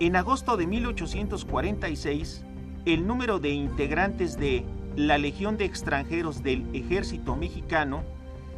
[0.00, 2.44] En agosto de 1846,
[2.84, 4.64] el número de integrantes de
[4.96, 8.04] la Legión de Extranjeros del Ejército Mexicano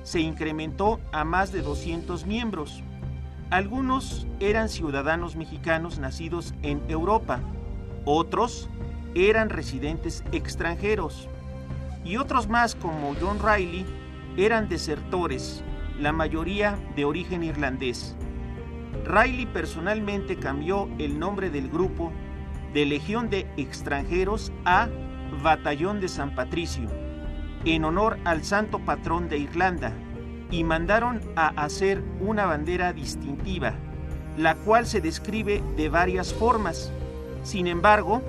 [0.03, 2.83] se incrementó a más de 200 miembros.
[3.51, 7.41] Algunos eran ciudadanos mexicanos nacidos en Europa,
[8.05, 8.69] otros
[9.15, 11.29] eran residentes extranjeros
[12.05, 13.85] y otros más como John Riley
[14.37, 15.63] eran desertores,
[15.99, 18.17] la mayoría de origen irlandés.
[19.05, 22.13] Riley personalmente cambió el nombre del grupo
[22.73, 24.89] de Legión de Extranjeros a
[25.43, 26.89] Batallón de San Patricio,
[27.65, 29.93] en honor al santo patrón de Irlanda,
[30.51, 33.75] y mandaron a hacer una bandera distintiva,
[34.37, 36.93] la cual se describe de varias formas.
[37.43, 38.23] Sin embargo,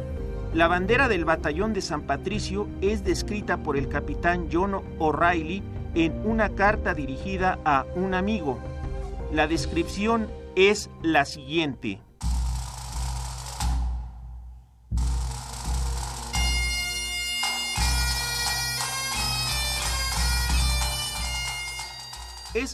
[0.53, 5.64] la bandera del Batallón de San Patricio es descrita por el capitán John O'Reilly
[5.95, 8.59] en una carta dirigida a un amigo.
[9.32, 12.01] La descripción es la siguiente.
[22.53, 22.74] Es